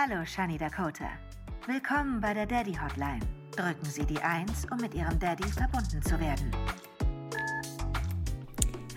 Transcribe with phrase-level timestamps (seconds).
[0.00, 1.10] Hallo, Shani Dakota.
[1.66, 3.18] Willkommen bei der Daddy Hotline.
[3.50, 6.52] Drücken Sie die 1, um mit Ihrem Daddy verbunden zu werden.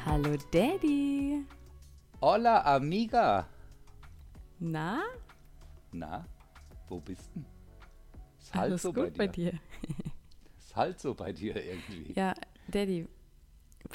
[0.05, 1.43] Hallo Daddy.
[2.21, 3.47] Hola, amiga.
[4.59, 5.01] Na?
[5.91, 6.23] Na,
[6.87, 7.43] wo bist du?
[8.39, 9.53] Ist halt Alles so gut bei dir.
[10.59, 12.13] Ist halt so bei dir irgendwie.
[12.13, 12.35] Ja,
[12.67, 13.07] Daddy,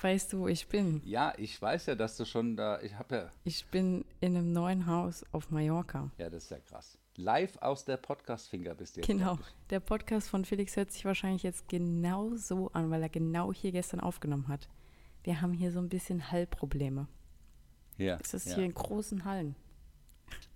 [0.01, 1.01] weißt du, wo ich bin?
[1.05, 4.53] Ja, ich weiß ja, dass du schon da, ich habe ja, Ich bin in einem
[4.53, 6.11] neuen Haus auf Mallorca.
[6.19, 6.99] ja, das ist ja krass.
[7.17, 9.07] Live aus der Podcast-Finger bist du jetzt.
[9.07, 9.39] Genau.
[9.71, 13.73] Der Podcast von Felix hört sich wahrscheinlich jetzt genau so an, weil er genau hier
[13.73, 14.69] gestern aufgenommen hat.
[15.23, 17.09] Wir haben hier so ein bisschen Hallprobleme.
[17.97, 18.57] Ja, Es ist ja.
[18.57, 19.57] hier in großen Hallen.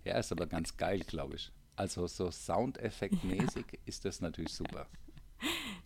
[0.04, 1.50] ja, ist aber ganz geil, glaube ich.
[1.76, 4.86] Also so Soundeffektmäßig ist das natürlich super.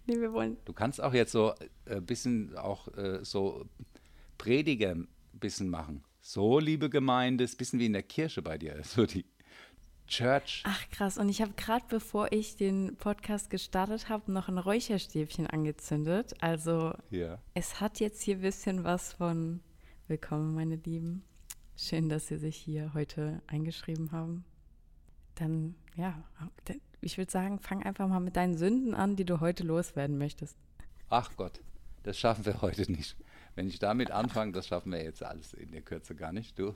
[0.06, 0.58] Nee, wir wollen.
[0.66, 1.54] Du kannst auch jetzt so
[1.86, 3.64] ein bisschen auch äh, so
[4.36, 6.04] Prediger ein bisschen machen.
[6.26, 8.80] So, liebe Gemeinde, ist ein bisschen wie in der Kirche bei dir.
[8.82, 9.26] So die
[10.06, 10.62] Church.
[10.64, 15.46] Ach krass, und ich habe gerade bevor ich den Podcast gestartet habe, noch ein Räucherstäbchen
[15.46, 16.32] angezündet.
[16.40, 17.42] Also Ja.
[17.52, 19.60] Es hat jetzt hier ein bisschen was von
[20.08, 21.24] Willkommen, meine Lieben.
[21.76, 24.46] Schön, dass Sie sich hier heute eingeschrieben haben.
[25.34, 26.24] Dann, ja,
[27.02, 30.56] ich würde sagen, fang einfach mal mit deinen Sünden an, die du heute loswerden möchtest.
[31.10, 31.60] Ach Gott,
[32.02, 33.14] das schaffen wir heute nicht.
[33.54, 36.74] Wenn ich damit anfange, das schaffen wir jetzt alles in der Kürze gar nicht, du.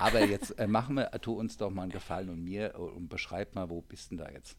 [0.00, 3.54] Aber jetzt äh, machen wir, tu uns doch mal einen Gefallen und mir und beschreib
[3.54, 4.56] mal, wo bist denn da jetzt?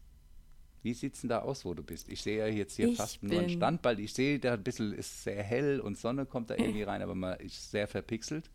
[0.82, 2.08] Wie sieht's denn da aus, wo du bist?
[2.10, 3.98] Ich sehe ja jetzt hier Ich fast nur einen Standball.
[4.00, 7.14] Ich sehe da ein bisschen, ist sehr hell und Sonne kommt da irgendwie rein, aber
[7.14, 8.50] mal ist sehr verpixelt.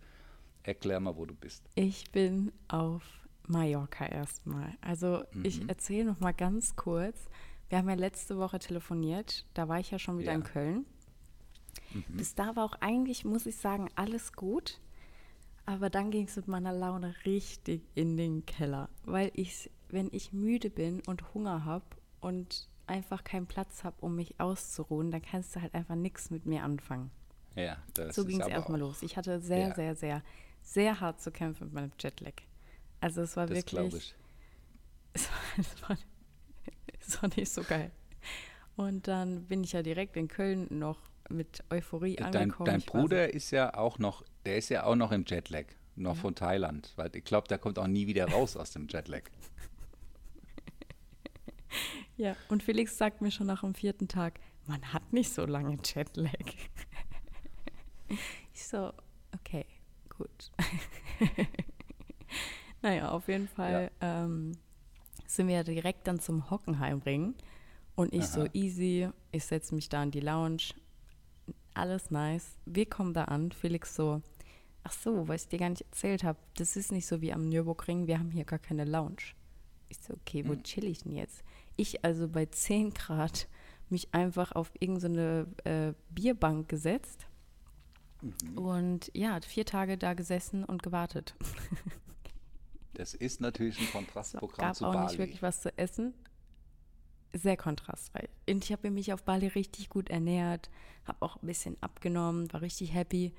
[0.63, 1.63] Erklär mal, wo du bist.
[1.75, 3.01] Ich bin auf
[3.47, 4.73] Mallorca erstmal.
[4.81, 7.17] Also ich erzähle noch mal ganz kurz.
[7.69, 9.45] Wir haben ja letzte Woche telefoniert.
[9.55, 10.37] Da war ich ja schon wieder Ja.
[10.37, 10.85] in Köln.
[12.09, 14.79] Bis da war auch eigentlich, muss ich sagen, alles gut.
[15.65, 18.89] Aber dann ging es mit meiner Laune richtig in den Keller.
[19.03, 21.85] Weil ich, wenn ich müde bin und Hunger habe
[22.21, 26.45] und einfach keinen Platz habe, um mich auszuruhen, dann kannst du halt einfach nichts mit
[26.45, 27.11] mir anfangen.
[27.55, 29.03] Ja, das So ging es erstmal los.
[29.03, 29.75] Ich hatte sehr, Ja.
[29.75, 30.23] sehr, sehr,
[30.61, 32.33] sehr hart zu kämpfen mit meinem Jetlag.
[33.01, 34.15] Also es war Das wirklich, ich.
[35.13, 35.97] es war, es, war,
[36.99, 37.91] es war nicht so geil.
[38.75, 42.65] Und dann bin ich ja direkt in Köln noch mit Euphorie Dein, angekommen.
[42.65, 45.65] dein Ich so- Bruder ist ja auch noch, der ist ja auch noch im Jetlag,
[45.95, 49.23] noch von Thailand, weil ich glaube, der kommt auch nie wieder raus aus dem Jetlag.
[52.17, 55.77] Ja, und Felix sagt mir schon nach dem vierten Tag, man hat nicht so lange
[55.83, 56.31] Jetlag.
[58.53, 58.91] Ich so,
[59.35, 59.65] okay,
[60.17, 60.51] gut.
[62.81, 64.51] naja, auf jeden Fall ähm,
[65.27, 67.35] sind wir direkt dann zum Hockenheimring.
[67.95, 68.49] Und ich so, Aha.
[68.53, 70.73] easy, ich setze mich da in die Lounge.
[71.79, 72.57] Alles nice.
[72.65, 73.53] Wir kommen da an.
[73.53, 74.21] Felix so,
[74.83, 77.47] ach so, was ich dir gar nicht erzählt habe, das ist nicht so wie am
[77.47, 79.33] Nürburgring, wir haben hier gar keine Lounge.
[79.87, 81.41] Ich so, okay, wo chill ich denn jetzt?
[81.77, 83.47] Ich also bei 10 Grad
[83.89, 87.27] mich einfach auf irgendeine äh, Bierbank gesetzt
[88.55, 91.33] und ja, vier Tage da gesessen und gewartet.
[92.93, 95.07] Das ist natürlich ein Es Kontrastprogramm gab zu auch Bali.
[95.07, 96.13] nicht wirklich was zu essen.
[97.33, 98.29] Sehr kontrastreich.
[98.49, 100.69] Und ich habe mich auf Bali richtig gut ernährt,
[101.05, 103.33] habe auch ein bisschen abgenommen, war richtig happy.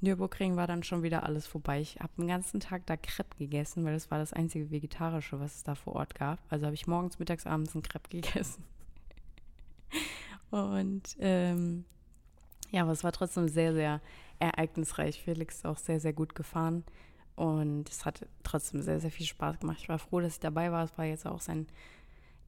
[0.00, 1.80] Nürburgring war dann schon wieder alles vorbei.
[1.80, 5.56] Ich habe den ganzen Tag da Crepe gegessen, weil das war das einzige Vegetarische, was
[5.56, 6.40] es da vor Ort gab.
[6.48, 8.64] Also habe ich morgens, mittags, abends ein Crepe gegessen.
[10.50, 11.84] Und ähm,
[12.70, 14.00] ja, aber es war trotzdem sehr, sehr
[14.38, 15.22] ereignisreich.
[15.22, 16.84] Felix ist auch sehr, sehr gut gefahren.
[17.34, 19.78] Und es hat trotzdem sehr, sehr viel Spaß gemacht.
[19.80, 20.84] Ich war froh, dass ich dabei war.
[20.84, 21.66] Es war jetzt auch sein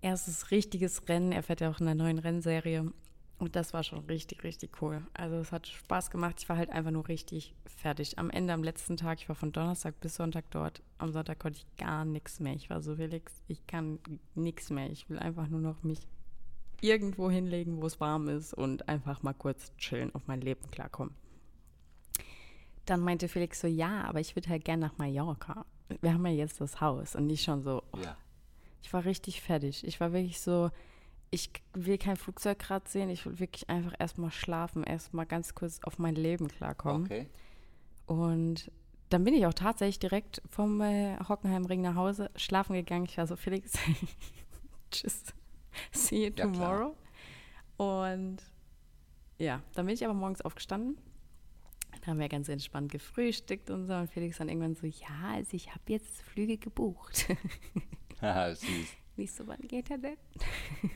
[0.02, 1.32] erstes richtiges Rennen.
[1.32, 2.92] Er fährt ja auch in der neuen Rennserie.
[3.38, 5.02] Und das war schon richtig, richtig cool.
[5.14, 6.36] Also es hat Spaß gemacht.
[6.38, 8.18] Ich war halt einfach nur richtig fertig.
[8.18, 10.82] Am Ende, am letzten Tag, ich war von Donnerstag bis Sonntag dort.
[10.98, 12.54] Am Sonntag konnte ich gar nichts mehr.
[12.54, 13.98] Ich war so, Felix, ich kann
[14.34, 14.90] nichts mehr.
[14.90, 16.00] Ich will einfach nur noch mich
[16.82, 21.14] irgendwo hinlegen, wo es warm ist und einfach mal kurz chillen, auf mein Leben klarkommen.
[22.84, 25.64] Dann meinte Felix so, ja, aber ich würde halt gern nach Mallorca.
[26.02, 28.16] Wir haben ja jetzt das Haus und ich schon so, oh, Ja.
[28.82, 29.86] Ich war richtig fertig.
[29.86, 30.70] Ich war wirklich so,
[31.30, 33.08] ich will kein Flugzeug gerade sehen.
[33.08, 37.04] Ich will wirklich einfach erstmal schlafen, erstmal ganz kurz auf mein Leben klarkommen.
[37.04, 37.26] Okay.
[38.06, 38.70] Und
[39.10, 43.06] dann bin ich auch tatsächlich direkt vom äh, Hockenheimring nach Hause schlafen gegangen.
[43.06, 43.72] Ich war so, Felix,
[44.90, 45.24] tschüss,
[45.92, 46.96] see you Ja, tomorrow.
[47.76, 48.38] Und
[49.38, 50.98] ja, dann bin ich aber morgens aufgestanden.
[51.92, 53.94] Dann haben wir ganz entspannt gefrühstückt und so.
[53.94, 57.26] Und Felix dann irgendwann so, ja, also ich habe jetzt Flüge gebucht.
[58.20, 58.88] Haha, süß.
[59.16, 60.16] Nicht so, wann geht er denn?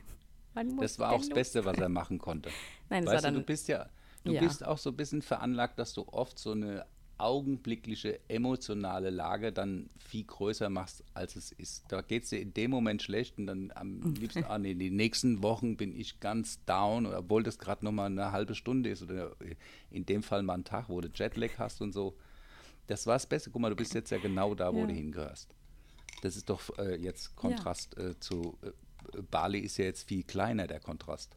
[0.79, 1.31] Das war auch das?
[1.31, 2.49] Beste, was er machen konnte.
[2.88, 3.91] Nein, das weißt war du, dann, du bist ja,
[4.23, 4.41] du Ja.
[4.41, 6.87] bist auch so ein bisschen veranlagt, dass du oft so eine
[7.19, 11.85] augenblickliche emotionale Lage dann viel größer machst, als es ist.
[11.88, 14.91] Da geht es dir in dem Moment schlecht und dann am liebsten, ah nee, die
[14.91, 19.32] nächsten Wochen bin ich ganz down, obwohl das gerade nochmal eine halbe Stunde ist oder
[19.91, 22.17] in dem Fall mal ein Tag, wo du Jetlag hast und so.
[22.87, 23.50] Das war das Beste.
[23.50, 24.87] Guck mal, du bist jetzt ja genau da, wo Ja.
[24.87, 25.55] du hingehörst.
[26.25, 30.67] Das ist doch äh, jetzt Kontrast äh, zu äh, Bali ist ja jetzt viel kleiner,
[30.67, 31.37] der Kontrast.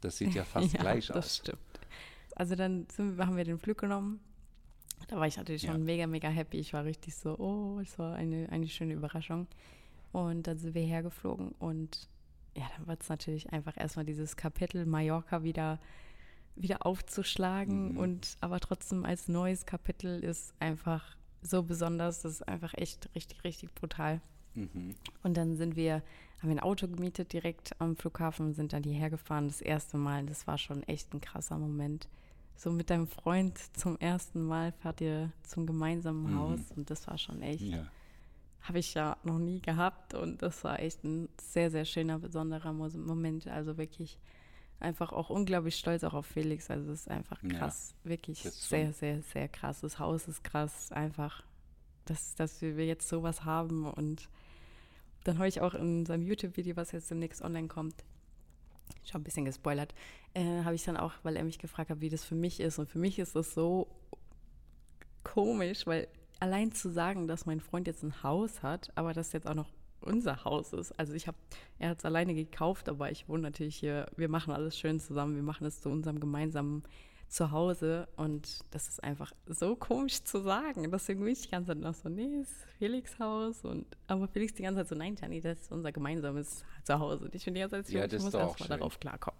[0.00, 1.36] Das sieht ja fast gleich das aus.
[1.36, 1.60] stimmt.
[2.34, 4.20] Also dann sind, haben wir den Flug genommen.
[5.08, 5.84] Da war ich natürlich schon Ja.
[5.84, 6.58] mega, mega happy.
[6.58, 9.46] Ich war richtig so, oh, es war eine, eine schöne Überraschung.
[10.12, 12.08] Und dann sind wir hergeflogen und
[12.56, 15.78] ja, dann war es natürlich einfach erstmal dieses Kapitel Mallorca wieder,
[16.54, 17.96] wieder aufzuschlagen Mhm.
[17.98, 22.22] und aber trotzdem als neues Kapitel ist einfach so besonders.
[22.22, 24.20] Das ist einfach echt richtig, richtig brutal.
[24.54, 24.94] Mhm.
[25.22, 25.94] Und dann sind wir,
[26.40, 29.96] haben wir ein Auto gemietet direkt am Flughafen und sind dann hierher gefahren, das erste
[29.96, 30.24] Mal.
[30.26, 32.08] Das war schon echt ein krasser Moment.
[32.56, 36.38] So mit deinem Freund zum ersten Mal fahrt ihr zum gemeinsamen Mhm.
[36.38, 37.86] Haus und das war schon echt, Ja.
[38.60, 42.72] habe ich ja noch nie gehabt und das war echt ein sehr, sehr schöner, besonderer
[42.72, 43.48] Mo- Moment.
[43.48, 44.18] Also wirklich
[44.82, 46.70] einfach auch unglaublich stolz auch auf Felix.
[46.70, 49.80] Also es ist einfach Ja, krass, wirklich das ist sehr, sehr, sehr krass.
[49.80, 51.44] Das Haus ist krass, einfach,
[52.04, 54.28] dass, dass wir jetzt sowas haben und
[55.24, 57.94] dann habe ich auch in seinem YouTube-Video, was jetzt demnächst online kommt,
[59.04, 59.94] schon ein bisschen gespoilert,
[60.34, 62.78] äh, habe ich dann auch, weil er mich gefragt hat, wie das für mich ist.
[62.78, 63.88] Und für mich ist das so
[65.22, 66.08] komisch, weil
[66.40, 69.70] allein zu sagen, dass mein Freund jetzt ein Haus hat, aber das jetzt auch noch
[70.02, 70.92] unser Haus ist.
[70.98, 71.36] Also ich habe,
[71.78, 75.34] er hat es alleine gekauft, aber ich wohne natürlich hier, wir machen alles schön zusammen,
[75.36, 76.82] wir machen es zu unserem gemeinsamen
[77.28, 80.90] Zuhause und das ist einfach so komisch zu sagen.
[80.90, 84.52] Deswegen bin ich die ganze Zeit noch so, nee, ist Felix Haus und aber Felix
[84.52, 87.24] die ganze Zeit so, nein, Tani, das ist unser gemeinsames Zuhause.
[87.24, 88.78] Und ich bin die ganze Zeit so, Ja, ich muss doch auch erst mal schön.
[88.78, 89.38] darauf klarkommen.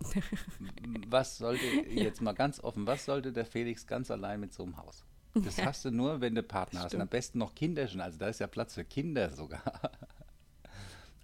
[1.08, 4.79] Was sollte, jetzt mal ganz offen, was sollte der Felix ganz allein mit so einem
[4.79, 5.05] Haus?
[5.35, 6.94] Das hast du nur, wenn du Partner hast.
[6.94, 7.11] Und am Stimmt.
[7.11, 8.00] besten noch Kinderchen.
[8.00, 9.62] Also da ist ja Platz für Kinder sogar.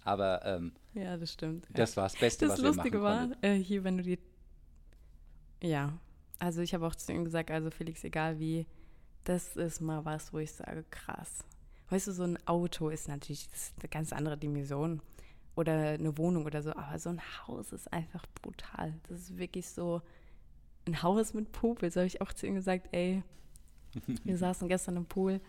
[0.09, 1.67] Aber ähm, ja, das stimmt.
[1.71, 4.17] das war das Beste, Das was wir machen Lustige war, äh, hier, wenn du die.
[5.61, 5.99] Ja,
[6.39, 8.65] also ich habe auch zu ihm gesagt, also Felix, egal wie,
[9.23, 11.45] das ist mal was, wo ich sage, krass.
[11.89, 15.01] Weißt du, so ein Auto ist natürlich ist eine ganz andere Dimension.
[15.55, 18.93] Oder eine Wohnung oder so, aber so ein Haus ist einfach brutal.
[19.09, 20.01] Das ist wirklich so
[20.87, 21.75] ein Haus mit Pool.
[21.91, 23.21] So habe ich auch zu ihm gesagt, ey,
[24.23, 25.39] wir saßen gestern im Pool.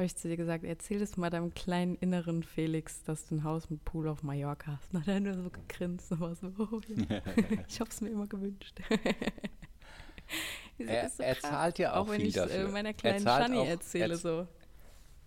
[0.00, 3.44] Habe ich zu dir gesagt, erzähl das mal deinem kleinen inneren Felix, dass du ein
[3.44, 4.94] Haus mit Pool auf Mallorca hast.
[4.94, 7.20] Und dann hat er nur so gegrinst und war so, oh, ja.
[7.68, 8.80] ich habe es mir immer gewünscht.
[10.78, 12.68] Das Er- so er zahlt ja auch wenn viel ich äh, dafür.
[12.70, 14.48] meiner Er kleinen zahlt Shani auch- erzähle er- so.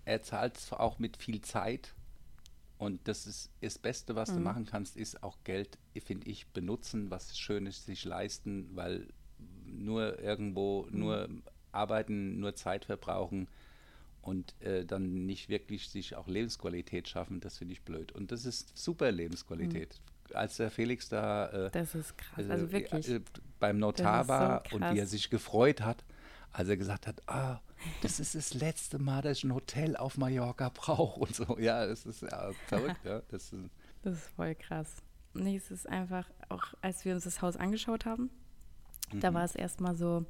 [0.05, 1.93] Er zahlt es auch mit viel Zeit.
[2.79, 4.43] Und das ist das Beste, was du Mhm.
[4.43, 9.07] machen kannst, ist auch Geld, finde ich, benutzen, was Schönes sich leisten, weil
[9.67, 10.99] nur irgendwo, Mhm.
[10.99, 11.29] nur
[11.71, 13.47] arbeiten, nur Zeit verbrauchen
[14.23, 18.11] und äh, dann nicht wirklich sich auch Lebensqualität schaffen, das finde ich blöd.
[18.11, 19.99] Und das ist super Lebensqualität.
[20.33, 22.45] Als der Felix da äh, Das ist krass.
[22.47, 23.09] äh, Also wirklich.
[23.09, 23.21] äh,
[23.59, 26.03] beim Notar ist so war und wie er sich gefreut hat,
[26.51, 27.59] als er gesagt hat, ah,
[28.01, 31.59] das ist das letzte Mal, dass ich ein Hotel auf Mallorca brauche und so.
[31.59, 33.21] Ja, das ist ja, verrückt, ja.
[33.29, 33.69] Das ist,
[34.03, 34.89] Das ist voll krass.
[35.33, 38.29] Nee, es ist einfach, auch als wir uns das Haus angeschaut haben,
[39.11, 39.35] da Mhm.
[39.35, 40.25] war es erstmal so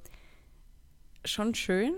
[1.25, 1.93] schon schön,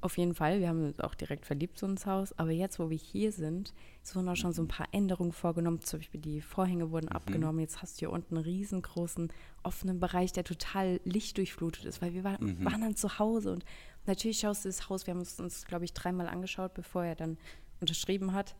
[0.00, 0.60] auf jeden Fall.
[0.60, 2.32] Wir haben uns auch direkt verliebt so ins Haus.
[2.38, 3.72] Aber jetzt, wo wir hier sind,
[4.02, 5.80] es wurden auch schon so ein paar Änderungen vorgenommen.
[5.82, 7.12] Zum Beispiel die Vorhänge wurden Mhm.
[7.12, 7.60] abgenommen.
[7.60, 9.32] Jetzt hast du hier unten einen riesengroßen
[9.62, 12.64] offenen Bereich, der total lichtdurchflutet ist, weil wir war, Mhm.
[12.64, 13.52] waren dann zu Hause.
[13.52, 13.64] Und
[14.06, 17.14] natürlich schaust du das Haus, wir haben es uns, glaube ich, dreimal angeschaut, bevor er
[17.14, 17.38] dann
[17.80, 18.54] unterschrieben hat.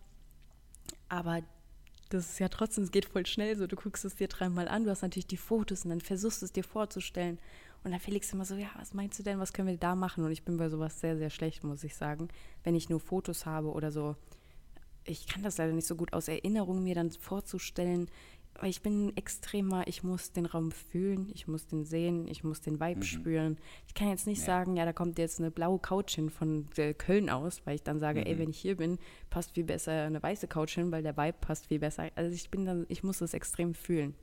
[1.08, 1.40] Aber
[2.08, 3.66] das ist ja trotzdem, es geht voll schnell so.
[3.66, 6.46] Du guckst es dir dreimal an, du hast natürlich die Fotos und dann versuchst du
[6.46, 7.38] es dir vorzustellen.
[7.84, 10.24] Und dann Felix immer so, ja, was meinst du denn, was können wir da machen?
[10.24, 12.28] Und ich bin bei sowas sehr, sehr schlecht, muss ich sagen.
[12.62, 14.14] Wenn ich nur Fotos habe oder so,
[15.04, 18.08] ich kann das leider nicht so gut aus Erinnerung mir dann vorzustellen,
[18.60, 22.44] weil ich bin ein extremer, ich muss den Raum fühlen, ich muss den sehen, ich
[22.44, 23.58] muss den Vibe spüren.
[23.88, 24.44] Ich kann jetzt nicht Ja.
[24.44, 27.82] sagen, ja, da kommt jetzt eine blaue Couch hin von äh, Köln aus, weil ich
[27.82, 28.98] dann sage, ey, wenn ich hier bin,
[29.30, 32.10] passt viel besser eine weiße Couch hin, weil der Vibe passt viel besser.
[32.14, 34.14] Also ich bin dann, ich muss das extrem fühlen.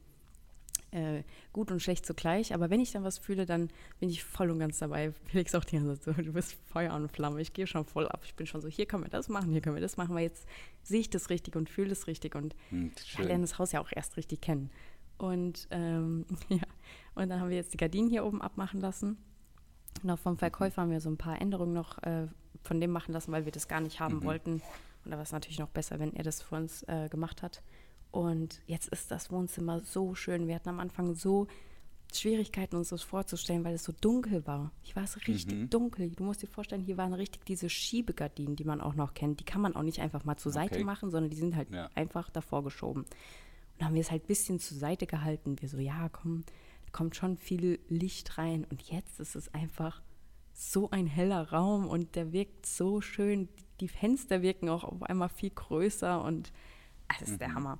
[0.91, 3.69] Äh, gut und schlecht zugleich, aber wenn ich dann was fühle, dann
[3.99, 5.13] bin ich voll und ganz dabei.
[5.25, 8.07] Felix auch die ganze Zeit so, du bist Feuer und Flamme, ich gehe schon voll
[8.07, 8.21] ab.
[8.25, 10.23] Ich bin schon so, hier können wir das machen, hier können wir das machen, weil
[10.23, 10.47] jetzt
[10.81, 13.41] sehe ich das richtig und fühle es richtig und hm, lernen schön.
[13.41, 14.71] das Haus ja auch erst richtig kennen.
[15.19, 16.63] Und ähm, ja,
[17.13, 19.17] und dann haben wir jetzt die Gardinen hier oben abmachen lassen.
[20.01, 22.27] Noch vom Verkäufer haben wir so ein paar Änderungen noch äh,
[22.63, 24.23] von dem machen lassen, weil wir das gar nicht haben Mhm.
[24.23, 24.53] wollten.
[25.05, 27.61] Und da war es natürlich noch besser, wenn er das für uns äh, gemacht hat.
[28.11, 30.47] Und jetzt ist das Wohnzimmer so schön.
[30.47, 31.47] Wir hatten am Anfang so
[32.11, 34.71] Schwierigkeiten, uns das vorzustellen, weil es so dunkel war.
[34.81, 35.69] Hier war es richtig Mhm.
[35.69, 36.09] dunkel.
[36.09, 39.39] Du musst dir vorstellen, hier waren richtig diese Schiebegardinen, die man auch noch kennt.
[39.39, 40.83] Die kann man auch nicht einfach mal zur Seite Okay.
[40.83, 41.87] machen, sondern die sind halt Ja.
[41.93, 43.05] einfach davor geschoben.
[43.77, 45.61] Und haben wir es halt ein bisschen zur Seite gehalten.
[45.61, 46.45] Wir so, ja, komm,
[46.85, 48.65] da kommt schon viel Licht rein.
[48.71, 50.01] Und jetzt ist es einfach
[50.51, 53.49] so ein heller Raum und der wirkt so schön.
[53.81, 56.51] Die Fenster wirken auch auf einmal viel größer und
[57.07, 57.77] das ist der Hammer.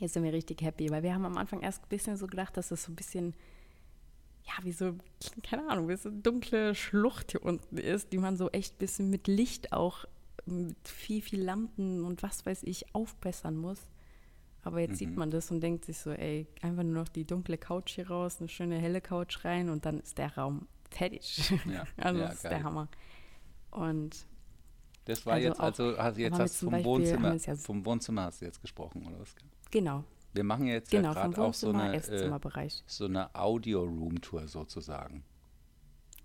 [0.00, 2.56] Jetzt sind wir richtig happy, weil wir haben am Anfang erst ein bisschen so gedacht,
[2.56, 3.34] dass es so ein bisschen,
[4.44, 4.94] ja, wie so,
[5.42, 8.78] keine Ahnung, wie so eine dunkle Schlucht hier unten ist, die man so echt ein
[8.78, 10.06] bisschen mit Licht auch,
[10.46, 13.78] mit viel, viel Lampen und was weiß ich, aufbessern muss.
[14.62, 17.56] Aber jetzt sieht man das und denkt sich so, ey, einfach nur noch die dunkle
[17.56, 21.50] Couch hier raus, eine schöne helle Couch rein und dann ist der Raum fertig.
[21.66, 22.50] Ja, also ja, das ist geil.
[22.52, 22.88] der Hammer.
[23.70, 24.26] Und
[25.06, 28.22] Das war Also jetzt, auch- also hast jetzt hast vom Beispiel Wohnzimmer, ja- vom Wohnzimmer
[28.24, 29.34] hast du jetzt gesprochen, oder was?
[29.70, 32.30] Genau, Wir machen jetzt genau, ja gerade auch so eine, äh,
[32.86, 35.24] so eine Audio-Room-Tour sozusagen.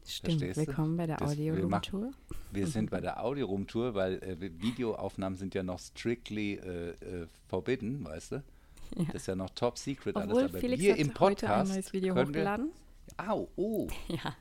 [0.08, 0.68] Stimmt, verstehst du?
[0.68, 2.12] willkommen bei der wir Audio-Room-Tour.
[2.52, 8.06] Wir sind bei der Audio-Room-Tour, weil äh, Videoaufnahmen sind ja noch strictly äh, äh, forbidden,
[8.06, 8.44] weißt du?
[9.08, 10.52] Das ist ja noch top secret Obwohl alles.
[10.52, 12.70] Aber Felix wir im heute Podcast ein neues Video wir, hochgeladen.
[13.18, 14.36] Au, oh, Ja,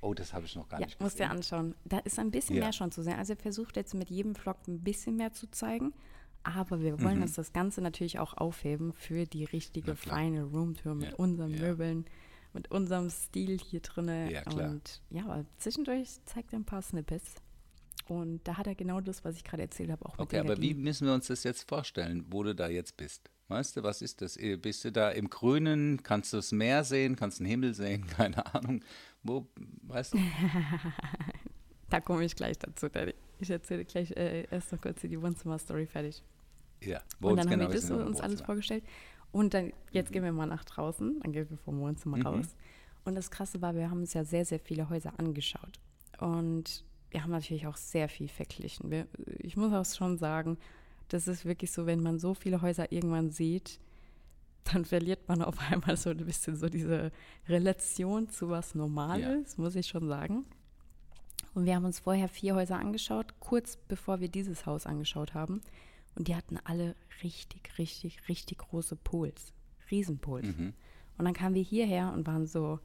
[0.00, 1.36] oh, das habe ich noch gar ja nicht musst dir gesehen.
[1.38, 1.74] anschauen.
[1.84, 2.64] Da ist ein bisschen Ja.
[2.64, 3.14] mehr schon zu sehen.
[3.18, 5.92] Also er versucht jetzt mit jedem Vlog ein bisschen mehr zu zeigen.
[6.42, 7.02] Aber wir Mhm.
[7.04, 10.16] wollen uns das Ganze natürlich auch aufheben für die richtige, Na klar.
[10.16, 11.60] feine Roomtour mit Ja, unseren ja.
[11.60, 12.06] Möbeln,
[12.54, 14.32] mit unserem Stil hier drinne.
[14.32, 14.70] Ja, klar.
[14.70, 17.34] Und ja, aber zwischendurch zeigt er ein paar Snippets.
[18.06, 20.56] Und da hat er genau das, was ich gerade erzählt habe, auch mit Okay, aber
[20.56, 20.82] wie Gardinen.
[20.82, 23.30] müssen wir uns das jetzt vorstellen, wo du da jetzt bist?
[23.48, 24.36] Weißt du, was ist das?
[24.38, 26.02] Äh, Bist du da im Grünen?
[26.02, 27.16] Kannst du das Meer sehen?
[27.16, 28.06] Kannst du den Himmel sehen?
[28.16, 28.82] Keine Ahnung.
[29.22, 29.46] Wo,
[29.82, 30.18] weißt du?
[31.90, 33.14] Da komme ich gleich dazu, Daddy.
[33.40, 36.22] Ich erzähle gleich äh, erst noch kurz die Wohnzimmer-Story fertig.
[36.82, 38.84] Ja, und dann haben wir das uns alles vorgestellt.
[39.32, 42.26] Und dann, jetzt gehen wir mal nach draußen, dann gehen wir vom Wohnzimmer Mhm.
[42.26, 42.56] raus.
[43.04, 45.78] Und das Krasse war, wir haben uns ja sehr, sehr viele Häuser angeschaut.
[46.18, 48.90] Und wir haben natürlich auch sehr viel verglichen.
[48.90, 49.06] Wir,
[49.38, 50.58] ich muss auch schon sagen,
[51.08, 53.80] das ist wirklich so, wenn man so viele Häuser irgendwann sieht,
[54.64, 57.10] dann verliert man auf einmal so ein bisschen so diese
[57.48, 60.44] Relation zu was Normales, muss ich schon sagen.
[61.54, 65.60] Und wir haben uns vorher vier Häuser angeschaut, kurz bevor wir dieses Haus angeschaut haben.
[66.14, 69.52] Und die hatten alle richtig, richtig, richtig große Pools.
[69.90, 70.46] Riesenpools.
[70.46, 70.74] Mhm.
[71.16, 72.78] Und dann kamen wir hierher und waren so,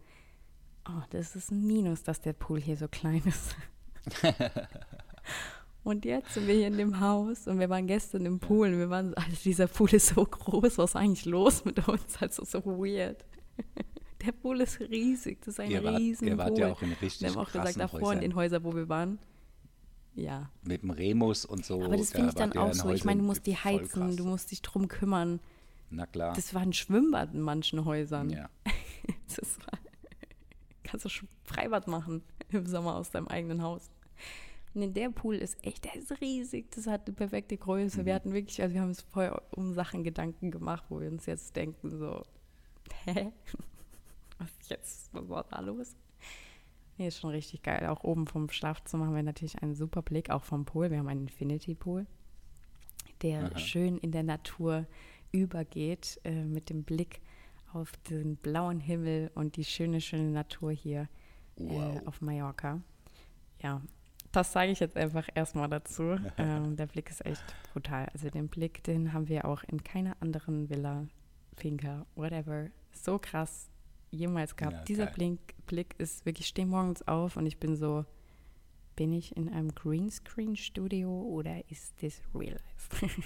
[0.87, 3.55] oh, das ist ein Minus, dass der Pool hier so klein ist.
[5.83, 8.79] und jetzt sind wir hier in dem Haus und wir waren gestern im Pool und
[8.79, 12.17] wir waren so, Alter, dieser Pool ist so groß, was ist eigentlich los mit uns?
[12.19, 13.23] Also so weird.
[14.25, 16.59] Der Pool ist riesig, das ist ein Ihr wart, riesen ihr wart Pool.
[16.59, 18.21] ja auch in richtig wir haben auch gesagt, davor in Häusern.
[18.21, 19.19] den Häusern, wo wir waren,
[20.15, 20.49] ja.
[20.63, 21.83] Mit dem Remus und so.
[21.83, 22.89] Aber das da finde ich dann auch in so.
[22.91, 25.39] Ich meine, du musst die heizen, du musst dich drum kümmern.
[25.89, 26.33] Na klar.
[26.35, 28.29] Das war ein Schwimmbad in manchen Häusern.
[28.29, 28.49] ja.
[29.35, 29.79] Das war,
[30.83, 33.89] kannst du schon Freibad machen im Sommer aus deinem eigenen Haus.
[34.75, 36.71] Nee, der Pool ist echt, der ist riesig.
[36.71, 38.01] Das hat eine perfekte Größe.
[38.01, 38.05] Mhm.
[38.05, 41.25] Wir hatten wirklich, also wir haben uns vorher um Sachen Gedanken gemacht, wo wir uns
[41.25, 42.23] jetzt denken, so,
[43.05, 43.31] hä?
[44.37, 45.95] Was ist jetzt, was war da los?
[46.97, 47.87] Nee, ist schon richtig geil.
[47.87, 50.91] Auch oben vom Schlafzimmer haben wir natürlich einen super Blick, auch vom Pool.
[50.91, 52.05] Wir haben einen Infinity Pool,
[53.21, 53.57] der Aha.
[53.57, 54.85] schön in der Natur
[55.31, 57.21] übergeht, äh, mit dem Blick
[57.73, 61.09] auf den blauen Himmel und die schöne, schöne Natur hier
[61.55, 61.95] Wow.
[61.95, 62.81] äh, auf Mallorca.
[63.61, 63.81] Ja,
[64.31, 66.15] das sage ich jetzt einfach erstmal dazu.
[66.37, 68.09] ähm, der Blick ist echt brutal.
[68.13, 71.07] Also den Blick, den haben wir auch in keiner anderen Villa,
[71.55, 73.69] Finca, whatever, so krass
[74.13, 74.73] jemals gehabt.
[74.77, 75.37] Ja, Dieser geil.
[75.67, 78.05] Blick, ist wirklich, ich stehe morgens auf und ich bin so,
[78.95, 83.07] bin ich in einem Greenscreen-Studio oder ist das real life?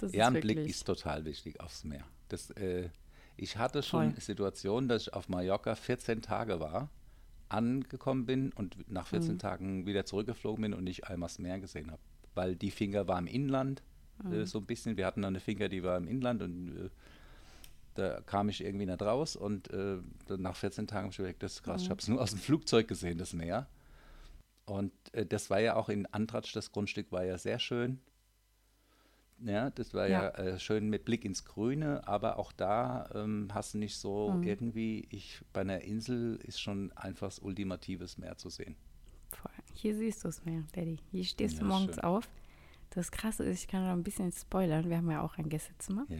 [0.00, 2.04] das Ja, ein Blick ist total wichtig aufs Meer.
[2.28, 2.90] Das, äh,
[3.36, 4.20] ich hatte schon Voll.
[4.20, 6.90] Situationen, dass ich auf Mallorca 14 Tage war,
[7.48, 9.38] angekommen bin und nach 14 Mhm.
[9.38, 12.02] Tagen wieder zurückgeflogen bin und nicht einmal das Meer gesehen habe.
[12.34, 13.82] Weil die Finger war im Inland,
[14.22, 14.32] Mhm.
[14.32, 14.96] äh, so ein bisschen.
[14.96, 16.90] Wir hatten dann eine Finger, die war im Inland und äh,
[17.98, 19.98] da kam ich irgendwie nicht raus und äh,
[20.36, 21.84] nach 14 Tagen habe ich gedacht, das ist krass, Mhm.
[21.84, 23.66] ich habe es nur aus dem Flugzeug gesehen, das Meer.
[24.66, 28.00] Und äh, das war ja auch in Antratsch, das Grundstück war ja sehr schön.
[29.40, 30.28] Ja, das war ja, Ja.
[30.30, 34.42] äh, schön mit Blick ins Grüne, aber auch da ähm, hast du nicht so Mhm.
[34.42, 38.74] irgendwie, ich bei einer Insel ist schon einfach das ultimatives Meer zu sehen.
[39.74, 40.98] Hier siehst du es mehr, Daddy.
[41.12, 42.04] Hier stehst Ja, du morgens schön.
[42.04, 42.28] auf.
[42.90, 44.88] Das Krasse ist, ich kann noch ein bisschen spoilern.
[44.90, 46.04] Wir haben ja auch ein Gästezimmer.
[46.08, 46.16] Ja,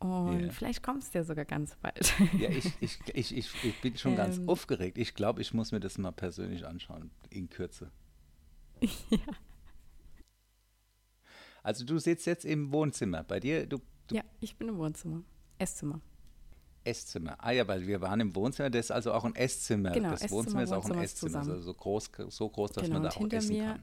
[0.00, 0.50] Und Ja.
[0.50, 2.12] vielleicht kommst du ja sogar ganz bald.
[2.38, 4.48] ja ich, ich, ich, ich, ich bin schon ganz Ähm.
[4.48, 4.96] aufgeregt.
[4.98, 7.90] Ich glaube, ich muss mir das mal persönlich anschauen, in Kürze.
[8.80, 9.18] ja.
[11.62, 13.22] Also du sitzt jetzt im Wohnzimmer.
[13.22, 13.78] Bei dir, du,
[14.08, 15.22] du ja, ich bin im Wohnzimmer.
[15.58, 16.00] Esszimmer.
[16.84, 17.36] Esszimmer.
[17.38, 19.90] Ah ja, weil wir waren im Wohnzimmer, das ist also auch ein Esszimmer.
[19.90, 21.50] Genau, das Esszimmer, Wohnzimmer ist auch ein Esszimmer, zusammen.
[21.50, 23.82] also so groß, so groß, dass genau, man da auch hinter essen mir kann.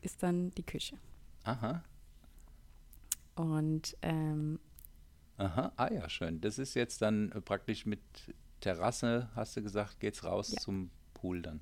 [0.00, 0.96] ist dann die Küche.
[1.44, 1.82] Aha,
[3.36, 4.58] Und ähm,
[5.40, 6.40] aha, ah ja, schön.
[6.40, 8.00] Das ist jetzt dann äh, praktisch mit
[8.60, 10.60] Terrasse, hast du gesagt, geht's raus Ja.
[10.60, 11.60] zum Pool dann.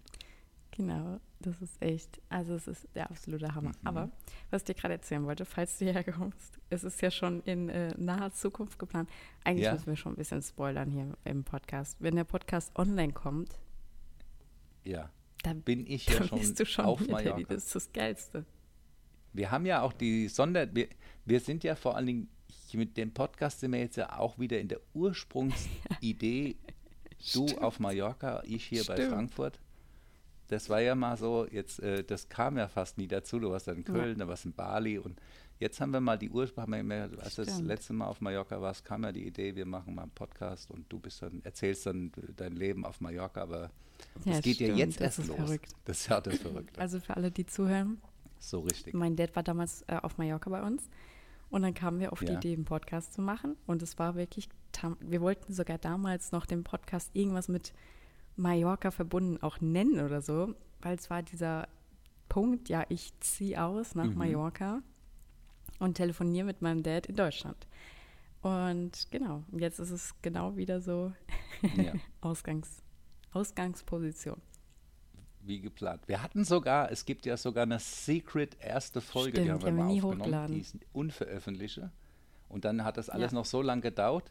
[0.70, 3.70] genau, das ist echt, also es ist der absolute Hammer.
[3.70, 3.74] Mhm.
[3.86, 4.10] Aber
[4.50, 7.68] was ich dir gerade erzählen wollte, falls du hierher kommst, es ist ja schon in
[7.68, 9.08] äh, naher Zukunft geplant.
[9.44, 9.72] Eigentlich Ja.
[9.72, 11.96] müssen wir schon ein bisschen spoilern hier im Podcast.
[12.00, 13.58] Wenn der Podcast online kommt,
[14.84, 15.10] Ja,
[15.42, 17.10] dann, bin ich ja dann schon, bist du schon auf hier.
[17.12, 17.42] Mallorca.
[17.48, 18.44] Das ist das Geilste.
[19.32, 20.72] Wir haben ja auch die Sonder...
[20.74, 20.88] Wir,
[21.24, 24.38] wir sind ja vor allen Dingen, ich- mit dem Podcast sind wir jetzt ja auch
[24.38, 26.56] wieder in der Ursprungsidee,
[27.34, 27.62] du Stimmt.
[27.62, 29.12] auf Mallorca, ich hier bei Stimmt.
[29.12, 29.60] Frankfurt.
[30.48, 33.38] Das war ja mal so, jetzt, äh, das kam ja fast nie dazu.
[33.38, 33.92] Du warst dann in Ja.
[33.92, 35.20] Köln, da warst in Bali und
[35.58, 36.72] jetzt haben wir mal die Ursprung,
[37.20, 40.02] als du das letzte Mal auf Mallorca warst, kam ja die Idee, wir machen mal
[40.02, 43.70] einen Podcast und du bist dann, erzählst dann dein Leben auf Mallorca, aber
[44.24, 45.36] Ja, das geht ja stimmt, jetzt das erst ist los.
[45.36, 45.72] verrückt.
[45.84, 46.80] Das ist ja das Verrückte.
[46.80, 48.00] Also für alle, die zuhören,
[48.38, 48.94] so richtig.
[48.94, 50.88] mein Dad war damals äh, auf Mallorca bei uns
[51.50, 52.38] und dann kamen wir auf die Ja.
[52.38, 54.48] Idee, einen Podcast zu machen und es war wirklich,
[55.00, 57.72] wir wollten sogar damals noch den Podcast irgendwas mit
[58.36, 61.68] Mallorca verbunden auch nennen oder so, weil es war dieser
[62.28, 64.14] Punkt, ja, ich ziehe aus nach Mhm.
[64.18, 64.82] Mallorca
[65.80, 67.66] und telefoniere mit meinem Dad in Deutschland.
[68.42, 71.12] Und genau, jetzt ist es genau wieder so
[71.76, 71.92] Ja.
[72.20, 72.82] Ausgangs,
[73.32, 74.40] Ausgangsposition.
[75.48, 76.02] Wie geplant.
[76.06, 79.64] Wir hatten sogar, es gibt ja sogar eine Secret erste Folge, die Stimmt, haben die
[79.64, 80.54] wir haben wir mal nie aufgenommen, hochgeladen.
[80.54, 81.90] die ist unveröffentlichte.
[82.48, 83.38] Und dann hat das alles Ja.
[83.38, 84.30] noch so lange gedauert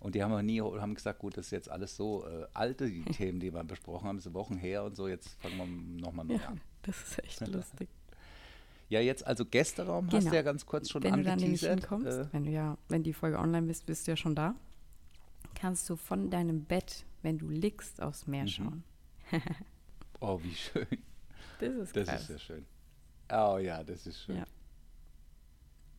[0.00, 2.86] und die haben wir nie, haben gesagt, gut, das ist jetzt alles so äh, alte
[2.88, 5.66] die Themen, die wir besprochen haben, so Wochen her und so, jetzt fangen wir
[6.02, 6.60] nochmal neu Ja, an.
[6.82, 7.88] das ist echt lustig.
[8.88, 10.30] Ja, jetzt also Gästeraum hast Genau.
[10.30, 12.02] du ja ganz kurz schon wenn du dann nämlich angeteasert.
[12.04, 14.54] hinkommst, Äh, wenn du ja, wenn die Folge online bist, bist du ja schon da,
[15.56, 18.48] kannst du von deinem Bett, wenn du liegst, aufs Meer Mhm.
[18.48, 18.84] schauen.
[20.20, 20.86] oh, wie schön.
[21.60, 22.22] Das ist Das krass.
[22.22, 22.66] ist ja schön.
[23.32, 24.36] Oh ja, das ist schön.
[24.36, 24.44] Ja.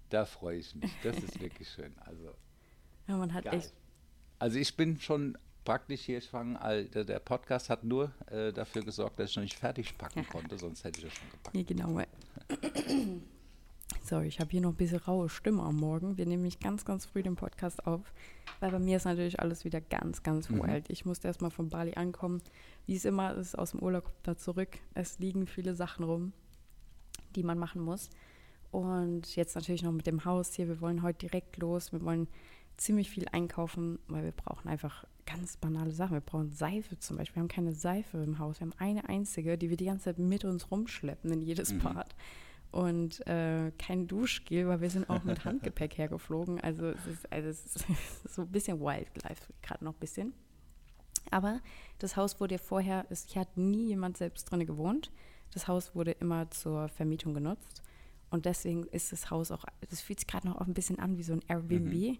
[0.10, 0.92] Da freue ich mich.
[1.04, 1.94] Das ist wirklich schön.
[2.00, 2.34] Also
[3.08, 3.56] ja, man hat Geil.
[3.56, 3.74] echt,
[4.40, 8.84] Also ich bin schon praktisch hier, ich fange, der, der Podcast hat nur äh, dafür
[8.84, 11.56] gesorgt, dass ich noch nicht fertig packen konnte, sonst hätte ich das schon gepackt.
[11.56, 12.02] hier genau.
[14.08, 16.18] Sorry, ich habe hier noch ein bisschen raue Stimme am Morgen.
[16.18, 18.14] Wir nehmen nämlich ganz, ganz früh den Podcast auf,
[18.62, 20.64] weil bei mir ist natürlich alles wieder ganz, ganz Mhm.
[20.64, 20.90] wild.
[20.90, 22.42] Ich musste erstmal von Bali ankommen.
[22.86, 24.78] Wie es immer ist, aus dem Urlaub da zurück.
[24.94, 26.32] Es liegen viele Sachen rum,
[27.36, 28.10] die man machen muss.
[28.72, 30.70] Und jetzt natürlich noch mit dem Haus hier.
[30.70, 31.92] Wir wollen heute direkt los.
[31.92, 32.28] Wir wollen
[32.78, 36.14] ziemlich viel einkaufen, weil wir brauchen einfach ganz banale Sachen.
[36.14, 37.36] Wir brauchen Seife zum Beispiel.
[37.36, 38.62] Wir haben keine Seife im Haus.
[38.62, 41.80] Wir haben eine einzige, die wir die ganze Zeit mit uns rumschleppen in jedes Mhm.
[41.80, 42.16] Bad.
[42.72, 46.60] Und äh, kein Duschgel, weil wir sind auch mit Handgepäck hergeflogen.
[46.60, 47.86] Also es ist, also es ist,
[48.36, 50.34] so ein bisschen Wildlife, gerade noch ein bisschen.
[51.32, 51.62] Aber
[52.00, 55.12] das Haus wurde ja vorher, es, hier hat nie jemand selbst drin gewohnt.
[55.54, 57.82] Das Haus wurde immer zur Vermietung genutzt.
[58.30, 61.18] Und deswegen ist das Haus auch, das fühlt sich gerade noch auch ein bisschen an
[61.18, 62.20] wie so ein Airbnb.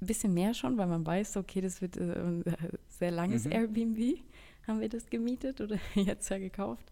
[0.00, 2.44] Ein bisschen mehr schon, weil man weiß, okay, das wird äh, ein
[2.88, 3.52] sehr langes Mhm.
[3.52, 4.18] Airbnb,
[4.66, 6.90] haben wir das gemietet oder jetzt ja gekauft.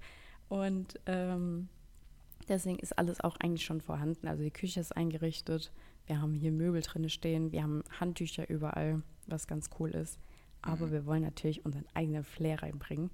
[0.49, 1.69] Und ähm,
[2.49, 4.29] deswegen ist alles auch eigentlich schon vorhanden.
[4.29, 5.73] Also die Küche ist eingerichtet,
[6.07, 10.19] wir haben hier Möbel drin stehen, wir haben Handtücher überall, was ganz cool ist.
[10.63, 13.11] Aber wir wollen natürlich unseren eigenen Flair reinbringen.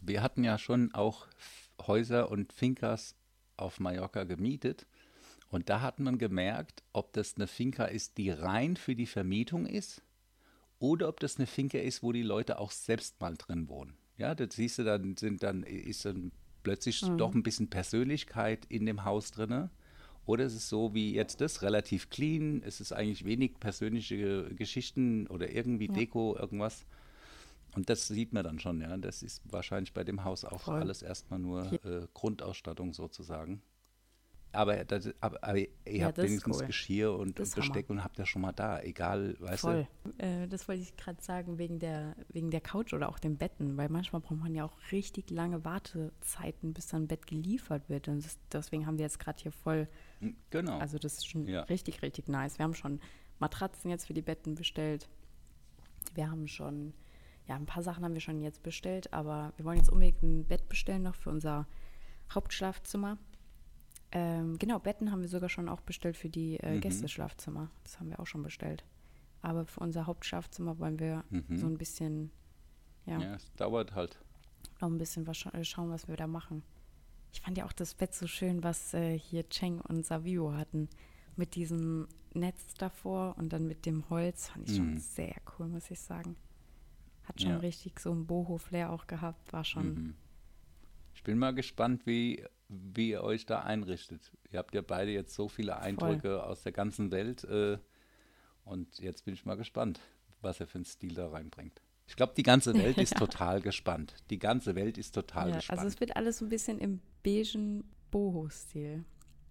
[0.00, 1.26] Wir hatten ja schon auch
[1.86, 3.14] Häuser und Fincas
[3.56, 4.86] auf Mallorca gemietet
[5.50, 9.66] und da hat man gemerkt, ob das eine Finca ist, die rein für die Vermietung
[9.66, 10.02] ist
[10.78, 13.96] oder ob das eine Finca ist, wo die Leute auch selbst mal drin wohnen.
[14.16, 18.86] Ja, das siehst du, dann sind dann ist dann plötzlich doch ein bisschen Persönlichkeit in
[18.86, 19.70] dem Haus drinne.
[20.26, 25.26] Oder ist es so wie jetzt das, relativ clean, es ist eigentlich wenig persönliche Geschichten
[25.26, 26.86] oder irgendwie Deko, irgendwas.
[27.74, 28.96] Und das sieht man dann schon, ja.
[28.96, 30.80] Das ist wahrscheinlich bei dem Haus auch Voll.
[30.80, 33.62] alles erstmal nur äh, Grundausstattung sozusagen.
[34.52, 36.66] Aber, das, aber, aber ihr Ja, habt wenigstens cool.
[36.66, 39.86] Geschirr und, und Besteck und habt ja schon mal da, egal, weißt Voll.
[40.18, 43.76] Äh, das wollte ich gerade sagen, wegen der, wegen der Couch oder auch den Betten,
[43.76, 48.08] weil manchmal braucht man ja auch richtig lange Wartezeiten, bis dann ein Bett geliefert wird.
[48.08, 49.86] Und das, deswegen haben wir jetzt gerade hier voll,
[50.20, 50.32] du?
[50.50, 50.78] Genau.
[50.78, 51.62] also das ist schon Ja.
[51.62, 52.58] richtig, richtig nice.
[52.58, 53.00] Wir haben schon
[53.38, 55.08] Matratzen jetzt für die Betten bestellt.
[56.14, 56.92] Wir haben schon,
[57.46, 60.44] ja, ein paar Sachen haben wir schon jetzt bestellt, aber wir wollen jetzt unbedingt ein
[60.44, 61.68] Bett bestellen noch für unser
[62.34, 63.16] Hauptschlafzimmer.
[64.12, 66.80] Ähm, genau, Betten haben wir sogar schon auch bestellt für die äh, Mhm.
[66.80, 67.70] Gästeschlafzimmer.
[67.84, 68.84] Das haben wir auch schon bestellt.
[69.42, 71.56] Aber für unser Hauptschlafzimmer wollen wir Mhm.
[71.56, 72.30] so ein bisschen,
[73.06, 74.18] ja, ja, es dauert halt.
[74.80, 76.62] noch ein bisschen was scha äh, schauen, was wir da machen.
[77.32, 80.88] Ich fand ja auch das Bett so schön, was äh, hier Cheng und Savio hatten.
[81.36, 84.98] Mit diesem Netz davor und dann mit dem Holz fand ich schon Mhm.
[84.98, 86.36] sehr cool, muss ich sagen.
[87.24, 87.56] Hat schon Ja.
[87.58, 89.94] richtig so ein Boho-Flair auch gehabt, war schon.
[89.94, 90.14] Mhm.
[91.14, 94.30] Ich bin mal gespannt, wie, wie ihr euch da einrichtet.
[94.50, 97.42] Ihr habt ja beide jetzt so viele Eindrücke aus der ganzen Welt.
[97.44, 97.78] Äh,
[98.64, 100.00] und jetzt bin ich mal gespannt,
[100.40, 101.82] was er für einen Stil da reinbringt.
[102.06, 104.14] Ich glaube, die ganze Welt ist total gespannt.
[104.30, 105.78] Die ganze Welt ist total Ja, gespannt.
[105.80, 109.04] also es wird alles so ein bisschen im beigen Boho-Stil.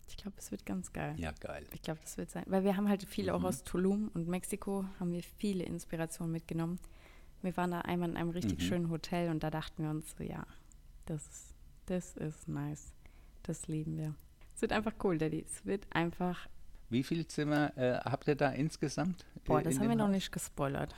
[0.07, 1.13] Ich glaube, es wird ganz geil.
[1.17, 1.65] ja, geil.
[1.73, 2.43] Ich glaube, das wird sein.
[2.47, 3.45] Weil wir haben halt viele auch Mhm.
[3.45, 6.79] aus Tulum und Mexiko, haben wir viele Inspirationen mitgenommen.
[7.41, 8.63] Wir waren da einmal in einem richtig Mhm.
[8.63, 10.45] schönen Hotel und da dachten wir uns so, ja,
[11.05, 11.55] das ist,
[11.85, 12.93] das ist nice.
[13.43, 14.15] Das lieben wir.
[14.55, 15.43] Es wird einfach cool, Daddy.
[15.47, 16.47] Es wird einfach,
[16.89, 19.25] Wie viele Zimmer äh, habt ihr da insgesamt?
[19.45, 20.11] boah, das in haben wir dem noch Haus?
[20.13, 20.95] nicht gespoilert.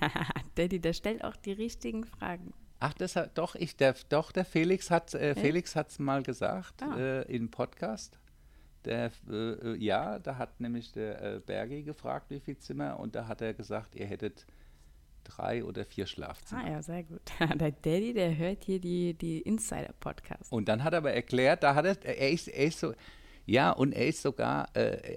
[0.54, 2.52] Daddy, der stellt auch die richtigen Fragen.
[2.78, 5.34] Ach, das hat doch ich der doch der Felix hat äh?
[5.34, 6.96] Felix hat's mal gesagt Ah.
[6.96, 8.18] äh, im Podcast.
[8.84, 13.14] Der äh, äh, ja, da hat nämlich der äh, Bergi gefragt, wie viel Zimmer und
[13.14, 14.46] da hat er gesagt, ihr hättet
[15.26, 16.64] drei oder vier Schlafzimmer.
[16.64, 17.20] Ah ja, sehr gut.
[17.60, 20.52] Der Daddy, der hört hier die, die Insider-Podcast.
[20.52, 22.92] Und dann hat er aber erklärt, da hat er, er ist, er ist so,
[23.44, 25.16] ja, und er ist sogar äh,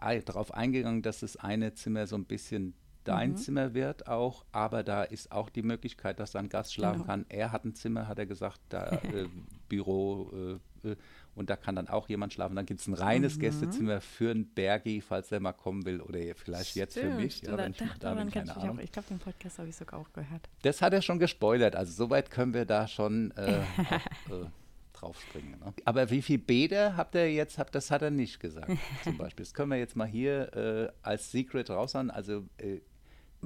[0.00, 3.36] äh, darauf eingegangen, dass das eine Zimmer so ein bisschen dein Mhm.
[3.36, 7.06] Zimmer wird auch, aber da ist auch die Möglichkeit, dass da ein Gast schlafen Genau.
[7.06, 7.26] kann.
[7.28, 9.28] Er hat ein Zimmer, hat er gesagt, da äh,
[9.68, 10.96] Büro äh, äh,
[11.36, 12.56] und da kann dann auch jemand schlafen.
[12.56, 13.40] Dann gibt es ein reines Mhm.
[13.40, 17.42] Gästezimmer für einen Bergi, falls der mal kommen will oder vielleicht jetzt für Stimmt, mich,
[17.42, 18.78] ja, da- wenn ich da bin, kann ich keine Ahnung.
[18.78, 20.48] auch, Ich glaube, den Podcast habe ich sogar auch gehört.
[20.62, 23.60] Das hat er schon gespoilert, also soweit können wir da schon äh,
[24.30, 24.46] auch, äh,
[24.92, 25.60] draufspringen.
[25.60, 25.74] Ne?
[25.84, 28.70] Aber wie viele Bäder habt ihr jetzt, habt, das hat er nicht gesagt
[29.04, 29.44] zum Beispiel.
[29.44, 32.10] Das können wir jetzt mal hier äh, als Secret raushauen.
[32.10, 32.80] Also äh,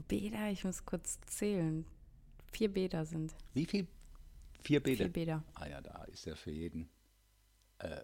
[0.08, 1.84] Bäder, ich muss kurz zählen.
[2.52, 3.34] Vier Bäder sind.
[3.54, 3.86] wie viel?
[4.62, 5.04] Vier Bäder?
[5.04, 5.42] Vier Bäder.
[5.54, 6.88] Ah ja, da ist ja für jeden
[7.80, 8.02] äh,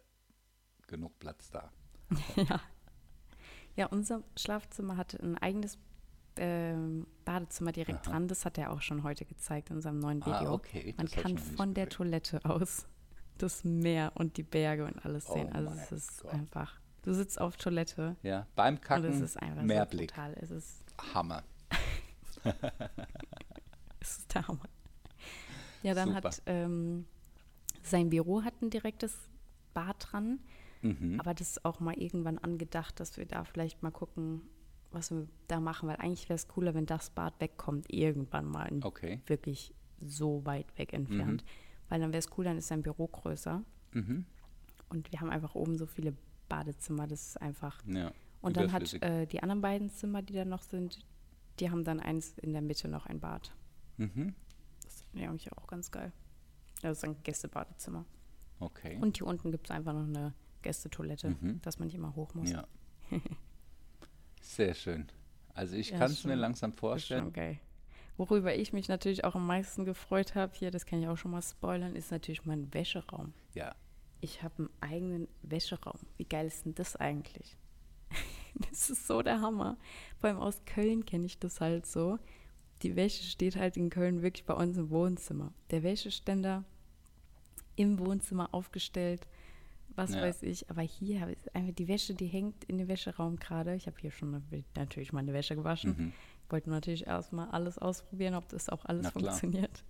[0.86, 1.70] genug Platz da.
[2.36, 2.60] ja.
[3.74, 5.78] Ja, unser Schlafzimmer hatte ein eigenes
[6.38, 8.10] ähm, Badezimmer direkt Aha.
[8.12, 8.28] dran.
[8.28, 10.54] Das hat er auch schon heute gezeigt in unserem neuen Ah, Video.
[10.54, 11.88] okay, Man kann von der.
[11.88, 12.86] Toilette aus
[13.38, 15.52] das Meer und die Berge und alles Oh sehen.
[15.52, 16.32] also mein es ist Gott.
[16.32, 16.80] einfach.
[17.02, 20.10] Du sitzt auf Toilette Ja, beim und es Kacken ist einfach Meerblick.
[20.10, 20.34] so total.
[20.40, 20.82] Es ist,
[21.14, 21.42] Hammer.
[24.00, 24.64] es ist der Hammer.
[25.82, 26.28] Ja, dann Super.
[26.28, 27.06] hat ähm,
[27.82, 29.16] sein Büro hat ein direktes
[29.76, 30.40] Bad dran.
[30.82, 31.20] Mhm.
[31.20, 34.42] Aber das ist auch mal irgendwann angedacht, dass wir da vielleicht mal gucken,
[34.90, 38.70] was wir da machen, weil eigentlich wäre es cooler, wenn das Bad wegkommt, irgendwann mal
[38.82, 39.20] Okay.
[39.26, 41.44] wirklich so weit weg entfernt.
[41.88, 43.62] Weil dann wäre es cool, dann ist sein Büro größer
[43.94, 44.24] Mhm.
[44.88, 46.14] und wir haben einfach oben so viele
[46.48, 47.82] Badezimmer, das ist einfach.
[47.86, 48.12] Ja.
[48.42, 50.98] Und dann hat äh, die anderen beiden Zimmer, die da noch sind,
[51.58, 53.52] die haben dann eins in der Mitte noch ein Bad.
[53.96, 54.34] mhm.
[54.84, 56.12] Das ist ja eigentlich auch ganz geil.
[56.82, 58.04] Das ist ein Gästebadezimmer.
[58.58, 58.98] Okay.
[59.00, 61.60] Und hier unten gibt es einfach noch eine Gästetoilette, Mhm.
[61.62, 62.50] dass man nicht immer hoch muss.
[62.50, 62.66] Ja.
[64.40, 65.06] Sehr schön.
[65.54, 67.32] Also ich Ja, kann es mir langsam vorstellen.
[67.32, 67.58] geil.
[68.16, 71.30] Worüber ich mich natürlich auch am meisten gefreut habe, hier, das kann ich auch schon
[71.32, 73.34] mal spoilern, ist natürlich mein Wäscheraum.
[73.54, 73.74] Ja.
[74.20, 75.98] Ich habe einen eigenen Wäscheraum.
[76.16, 77.56] Wie geil ist denn das eigentlich?
[78.70, 79.76] das ist so der Hammer.
[80.18, 82.18] Vor allem aus Köln kenne ich das halt so.
[82.82, 85.52] Die Wäsche steht halt in Köln wirklich bei uns im Wohnzimmer.
[85.70, 86.64] Der Wäscheständer
[87.76, 89.26] im Wohnzimmer aufgestellt,
[89.94, 90.22] was Ja.
[90.22, 90.68] weiß ich.
[90.70, 93.74] Aber hier habe ich einfach die Wäsche, die hängt in dem Wäscheraum gerade.
[93.74, 94.42] Ich habe hier schon
[94.74, 95.94] natürlich meine Wäsche gewaschen.
[95.96, 96.12] Mhm.
[96.48, 99.84] Wollte natürlich erstmal alles ausprobieren, ob das auch alles Na funktioniert.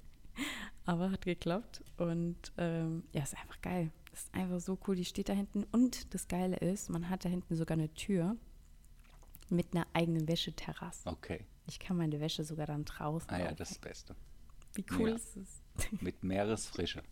[0.85, 3.91] Aber hat geklappt und ähm, ja, ist einfach geil.
[4.13, 4.95] Ist einfach so cool.
[4.97, 8.37] Die steht da hinten und das Geile ist, man hat da hinten sogar eine Tür
[9.49, 11.09] mit einer eigenen Wäscheterrasse.
[11.09, 11.45] Okay.
[11.67, 13.29] Ich kann meine Wäsche sogar dann draußen.
[13.31, 13.57] Ah ja, aufhängen.
[13.59, 14.17] das ist das Beste.
[14.77, 15.15] Wie cool ja.
[15.17, 15.63] ist es?
[16.01, 17.03] Mit Meeresfrische.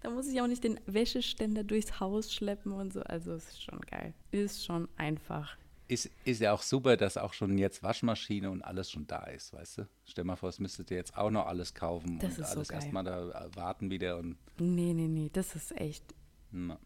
[0.00, 3.00] Da muss ich auch nicht den Wäscheständer durchs Haus schleppen und so.
[3.02, 4.14] Also es ist schon geil.
[4.30, 5.56] Ist schon einfach.
[5.88, 9.52] Ist, ist ja auch super, dass auch schon jetzt Waschmaschine und alles schon da ist,
[9.52, 9.88] weißt du?
[10.06, 12.56] Stell mal vor, es müsstet ihr jetzt auch noch alles kaufen Das und ist so
[12.56, 12.80] alles geil.
[12.80, 15.28] erstmal da äh, warten wieder und Nee, nee, nee.
[15.30, 16.02] Das ist echt
[16.50, 16.78] na,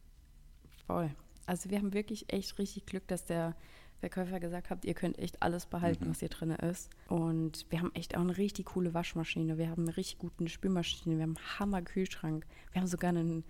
[0.86, 1.10] Voll.
[1.46, 3.54] Also wir haben wirklich echt richtig Glück, dass der
[4.00, 6.10] Verkäufer gesagt hat, ihr könnt echt alles behalten, Mhm.
[6.10, 6.88] was hier drin ist.
[7.08, 9.58] Und wir haben echt auch eine richtig coole Waschmaschine.
[9.58, 11.16] Wir haben eine richtig gute Spülmaschine.
[11.16, 12.46] Wir haben einen Hammer-Kühlschrank.
[12.72, 13.44] Wir haben sogar einen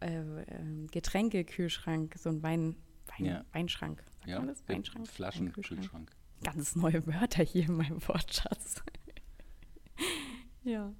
[0.00, 3.44] äh, äh, Getränkekühlschrank, so einen Wein, Wein, Ja.
[3.52, 4.02] Weinschrank.
[4.14, 4.66] Sagt ja, man das?
[4.68, 5.06] Weinschrank?
[5.08, 5.80] Flaschenkühlschrank.
[5.80, 6.10] Kühlschrank.
[6.42, 8.82] Ganz neue Wörter hier in meinem Wortschatz.
[10.64, 10.92] ja.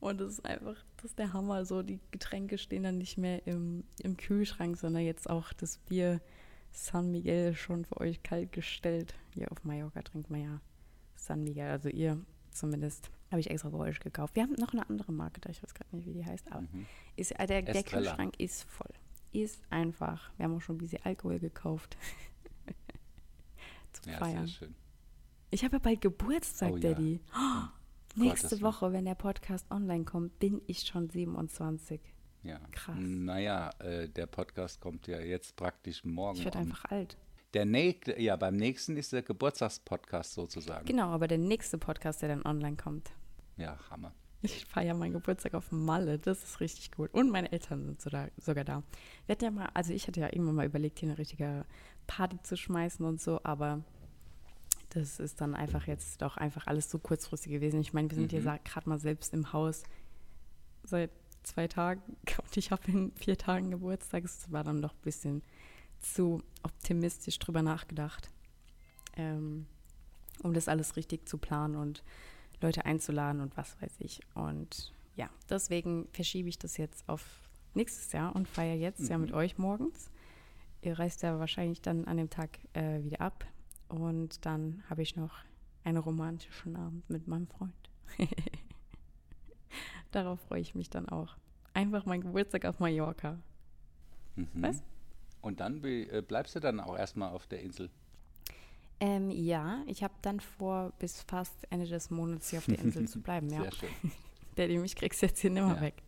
[0.00, 1.64] Und das ist einfach, das ist der Hammer.
[1.64, 6.20] So, die Getränke stehen dann nicht mehr im, im Kühlschrank, sondern jetzt auch das Bier
[6.78, 9.14] San Miguel schon für euch kalt gestellt.
[9.32, 10.60] Hier auf Mallorca trinkt man ja
[11.14, 13.10] San Miguel, also ihr zumindest.
[13.30, 14.36] Habe ich extra für euch gekauft.
[14.36, 16.60] Wir haben noch eine andere Marke da, ich weiß gerade nicht, wie die heißt, aber
[16.62, 16.86] Mhm.
[17.16, 18.10] ist, äh, der, der Estrella.
[18.10, 18.90] Kühlschrank ist voll.
[19.32, 20.30] Ist einfach.
[20.36, 21.96] Wir haben auch schon ein bisschen Alkohol gekauft.
[23.92, 24.46] zu Ja, feiern.
[24.46, 24.74] sehr schön.
[25.50, 26.90] Ich habe ja bald Geburtstag, Oh ja.
[26.92, 27.20] Daddy.
[27.34, 27.38] Oh,
[28.16, 28.60] Gottes nächste.
[28.60, 32.00] Woche, wenn der Podcast online kommt, bin ich schon 27.
[32.46, 32.60] Ja.
[32.72, 32.96] Krass.
[32.98, 36.38] Naja, äh, der Podcast kommt ja jetzt praktisch morgen.
[36.38, 37.16] Ich werde einfach alt.
[37.54, 40.84] Der nächste, ja, beim nächsten ist der Geburtstagspodcast sozusagen.
[40.84, 43.10] Genau, aber der nächste Podcast, der dann online kommt.
[43.56, 44.12] Ja, Hammer.
[44.42, 47.12] Ich feiere meinen Geburtstag auf Malle, das ist richtig gut.
[47.14, 48.82] Und meine Eltern sind so da, sogar da.
[49.24, 51.64] Wir hatten ja mal, also ich hatte ja irgendwann mal überlegt, hier eine richtige
[52.06, 53.82] Party zu schmeißen und so, aber
[54.90, 57.80] das ist dann einfach jetzt doch einfach alles so kurzfristig gewesen.
[57.80, 59.82] Ich meine, wir sind hier gerade mal selbst im Haus
[60.84, 61.10] seit
[61.46, 62.02] zwei Tagen
[62.42, 64.24] und ich habe in vier Tagen Geburtstag.
[64.24, 65.42] Es war dann doch ein bisschen
[66.00, 68.30] zu optimistisch drüber nachgedacht,
[69.16, 69.66] ähm,
[70.42, 72.02] um das alles richtig zu planen und
[72.60, 74.20] Leute einzuladen und was weiß ich.
[74.34, 77.24] Und ja, deswegen verschiebe ich das jetzt auf
[77.74, 80.10] nächstes Jahr und feiere jetzt ja mit euch morgens.
[80.82, 83.44] Ihr reist ja wahrscheinlich dann an dem Tag äh, wieder ab.
[83.88, 85.32] Und dann habe ich noch
[85.84, 87.72] einen romantischen Abend mit meinem Freund.
[90.16, 91.36] Darauf freue ich mich dann auch.
[91.74, 93.38] Einfach mein Geburtstag auf Mallorca.
[94.36, 94.48] Mhm.
[94.54, 94.82] Was?
[95.42, 97.90] Und dann äh, bleibst du dann auch erstmal auf der Insel.
[98.98, 103.06] Ähm, ja, ich habe dann vor, bis fast Ende des Monats hier auf der Insel
[103.08, 103.50] zu bleiben.
[103.50, 103.60] Ja.
[103.64, 103.88] Sehr schön.
[104.56, 105.80] Daddy, mich kriegst du jetzt hier nimmer Ja.
[105.82, 106.02] weg.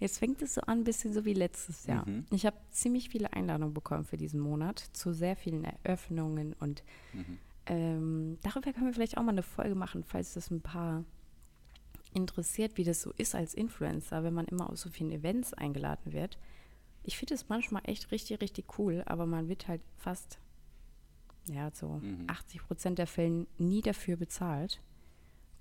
[0.00, 2.06] Jetzt fängt es so an, ein bisschen so wie letztes Jahr.
[2.06, 2.26] Mhm.
[2.30, 7.38] Ich habe ziemlich viele Einladungen bekommen für diesen Monat zu sehr vielen Eröffnungen und Mhm.
[7.68, 11.04] ähm, darüber können wir vielleicht auch mal eine Folge machen, falls das ein paar
[12.16, 16.12] interessiert, wie das so ist als Influencer, wenn man immer auf so vielen Events eingeladen
[16.12, 16.38] wird.
[17.04, 20.38] Ich finde es manchmal echt richtig, richtig cool, aber man wird halt fast,
[21.46, 22.24] ja, so Mhm.
[22.26, 24.80] 80 Prozent der Fällen nie dafür bezahlt.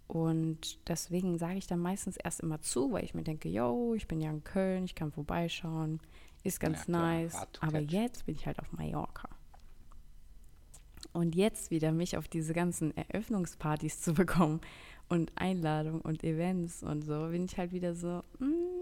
[0.07, 4.07] Und deswegen sage ich dann meistens erst immer zu, weil ich mir denke, yo, ich
[4.07, 5.99] bin ja in Köln, ich kann vorbeischauen,
[6.43, 7.33] ist ganz Ja, klar, nice.
[7.53, 9.27] to Aber jetzt bin ich halt auf Mallorca.
[11.11, 14.61] Und jetzt wieder mich auf diese ganzen Eröffnungspartys zu bekommen
[15.09, 18.75] und Einladungen und Events und so, bin ich halt wieder so, mm.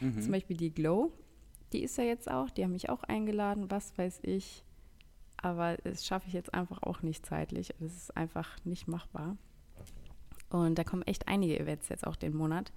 [0.00, 0.20] Mhm.
[0.20, 1.12] zum Beispiel die Glow,
[1.72, 4.64] die ist ja jetzt auch, die haben mich auch eingeladen, was weiß ich.
[5.36, 7.74] Aber das schaffe ich jetzt einfach auch nicht zeitlich.
[7.78, 9.36] Das ist einfach nicht machbar.
[10.48, 12.72] Und da kommen echt einige Events jetzt auch den Monat.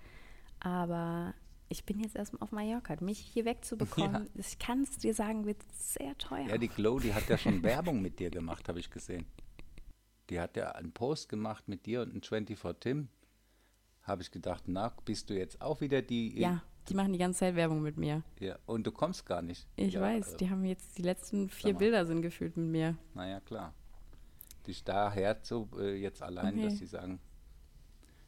[0.59, 1.33] Aber
[1.69, 2.97] ich bin jetzt erstmal auf Mallorca.
[2.99, 6.47] Mich hier wegzubekommen, ich kann es dir sagen, wird sehr teuer.
[6.47, 9.25] Ja, die Glow, die hat ja schon Werbung mit dir gemacht, habe ich gesehen.
[10.29, 13.09] Die hat ja einen Post gemacht mit dir und ein 24 Tim.
[14.03, 16.39] Habe ich gedacht, na, bist du jetzt auch wieder die.
[16.39, 18.23] Ja, die machen die ganze Zeit Werbung mit mir.
[18.39, 19.67] ja und du kommst gar nicht.
[19.75, 21.73] Ich ja, weiß, äh, die haben jetzt die letzten vier.
[21.73, 22.97] Bilder sind gefühlt mit mir.
[23.13, 23.73] Naja, klar.
[24.67, 26.63] Dich daher so äh, jetzt allein, Okay.
[26.63, 27.19] dass sie sagen,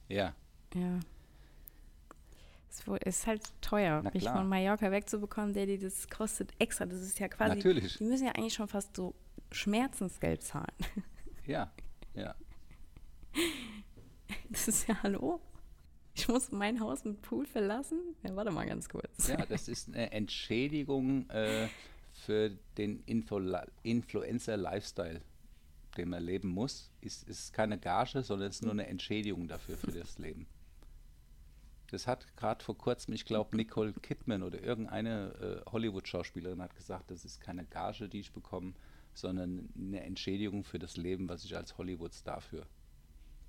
[0.08, 0.36] ja,
[0.74, 1.00] Ja.
[2.70, 2.88] Es
[3.18, 6.86] ist halt teuer, mich von Mallorca wegzubekommen, Daddy, das kostet extra.
[6.86, 7.58] Das ist ja quasi.
[7.58, 7.98] Natürlich.
[7.98, 9.14] Die müssen ja eigentlich schon fast so
[9.52, 10.74] Schmerzensgeld zahlen.
[11.46, 11.70] ja,
[12.16, 12.36] ja.
[14.50, 15.40] Das ist ja hallo.
[16.14, 18.00] Ich muss mein Haus mit Pool verlassen?
[18.24, 19.28] Ja, warte mal ganz kurz.
[19.28, 21.68] Ja, das ist eine Entschädigung äh,
[22.12, 23.40] für den Info
[23.84, 25.22] Influencer-Lifestyle,
[25.98, 26.92] den man leben muss.
[27.00, 30.48] Ist, ist keine Gage, sondern es ist nur eine Entschädigung dafür, für das Leben.
[31.92, 37.12] Das hat gerade vor kurzem, ich glaube, Nicole Kidman oder irgendeine äh, Hollywood-Schauspielerin hat gesagt,
[37.12, 38.74] das ist keine Gage, die ich bekomme,
[39.14, 42.66] sondern eine Entschädigung für das Leben, was ich als Hollywood-Star führe.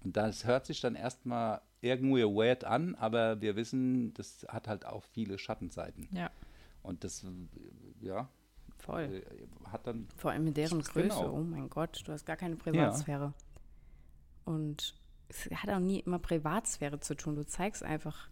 [0.04, 4.84] Und das hört sich dann erstmal irgendwo weird an, aber wir wissen, das hat halt
[4.84, 6.08] auch viele Schattenseiten.
[6.12, 6.30] Ja,
[6.82, 7.24] Und das,
[8.00, 8.28] ja,
[8.78, 9.24] voll.
[9.64, 11.08] hat dann, Vor allem mit deren Größe.
[11.08, 11.32] Genau.
[11.32, 13.32] Oh mein Gott, du hast gar keine Privatsphäre.
[14.44, 14.94] Und
[15.28, 17.36] es hat auch nie immer Privatsphäre zu tun.
[17.36, 18.28] Du zeigst einfach,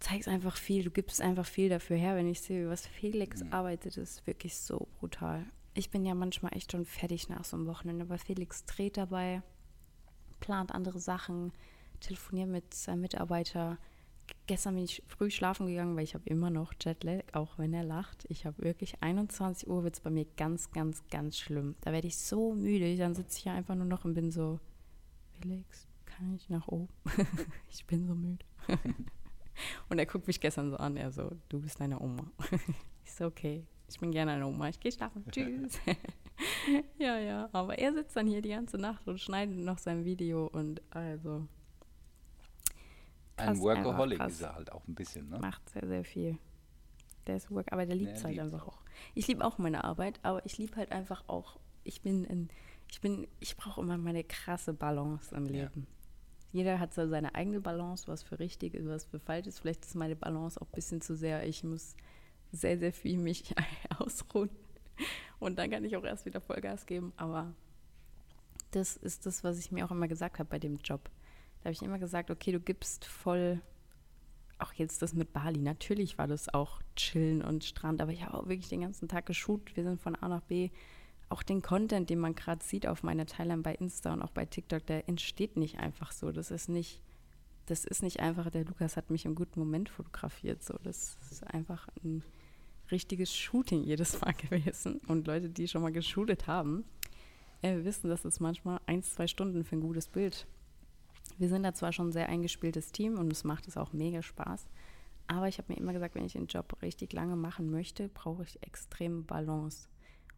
[0.00, 2.16] zeigst einfach viel, du gibst einfach viel dafür her.
[2.16, 5.44] Wenn ich sehe, was Felix arbeitet, ist wirklich so brutal.
[5.78, 9.42] Ich bin ja manchmal echt schon fertig nach so einem Wochenende, aber Felix dreht dabei,
[10.40, 11.52] plant andere Sachen,
[12.00, 13.76] telefoniert mit seinem Mitarbeiter.
[14.46, 17.84] Gestern bin ich früh schlafen gegangen, weil ich habe immer noch Jetlag, auch wenn er
[17.84, 18.24] lacht.
[18.30, 21.74] Ich habe wirklich 21 Uhr wird es bei mir ganz, ganz, ganz schlimm.
[21.82, 22.96] Da werde ich so müde.
[22.96, 24.58] Dann sitze ich hier einfach nur noch und bin so,
[25.38, 26.88] Felix, kann ich nach oben?
[27.70, 28.46] ich bin so müde.
[29.90, 32.30] und er guckt mich gestern so an, er so, du bist deine Oma.
[33.04, 35.24] ich so, okay, ich bin gerne eine Oma, ich gehe schlafen.
[35.30, 35.78] Tschüss.
[36.98, 40.46] ja, ja, aber er sitzt dann hier die ganze Nacht und schneidet noch sein Video
[40.46, 41.46] und also
[43.36, 45.38] ein Workaholic ist er halt auch ein bisschen, ne?
[45.38, 46.38] macht sehr, sehr viel.
[47.26, 48.80] Der ist Work, aber der liebt Ja, es halt einfach auch.
[49.14, 52.48] Ich liebe auch meine Arbeit, aber ich liebe halt einfach auch, ich bin in,
[52.90, 55.64] ich bin, ich brauche immer meine krasse Balance im Ja.
[55.64, 55.86] Leben.
[56.52, 59.58] Jeder hat so seine eigene Balance, was für richtig ist, was für falsch ist.
[59.58, 61.46] Vielleicht ist meine Balance auch ein bisschen zu sehr.
[61.46, 61.94] Ich muss
[62.52, 63.54] sehr, sehr viel mich
[63.98, 64.50] ausruhen
[65.38, 67.12] Und dann kann ich auch erst wieder Vollgas geben.
[67.16, 67.52] Aber
[68.70, 71.10] das ist das, was ich mir auch immer gesagt habe bei dem Job.
[71.60, 73.60] Da habe ich immer gesagt, okay, du gibst voll,
[74.58, 75.60] auch jetzt das mit Bali.
[75.60, 79.26] Natürlich war das auch Chillen und Strand, aber ich habe auch wirklich den ganzen Tag
[79.26, 79.76] geshootet.
[79.76, 80.70] Wir sind von A nach B.
[81.28, 84.46] Auch den Content, den man gerade sieht auf meiner Timeline bei Insta und auch bei
[84.46, 86.30] TikTok, der entsteht nicht einfach so.
[86.30, 87.02] Das ist nicht,
[87.66, 90.62] das ist nicht einfach, der Lukas hat mich im guten Moment fotografiert.
[90.62, 92.22] So, das ist einfach ein
[92.90, 95.00] richtiges Shooting jedes Mal gewesen.
[95.06, 96.84] Und Leute, die schon mal geshootet haben,
[97.62, 100.46] äh, wissen, dass es manchmal ein, zwei Stunden für ein gutes Bild.
[101.38, 104.22] Wir sind da zwar schon ein sehr eingespieltes Team und es macht es auch mega
[104.22, 104.66] Spaß.
[105.28, 108.44] Aber ich habe mir immer gesagt, wenn ich den Job richtig lange machen möchte, brauche
[108.44, 109.88] ich extrem Balance.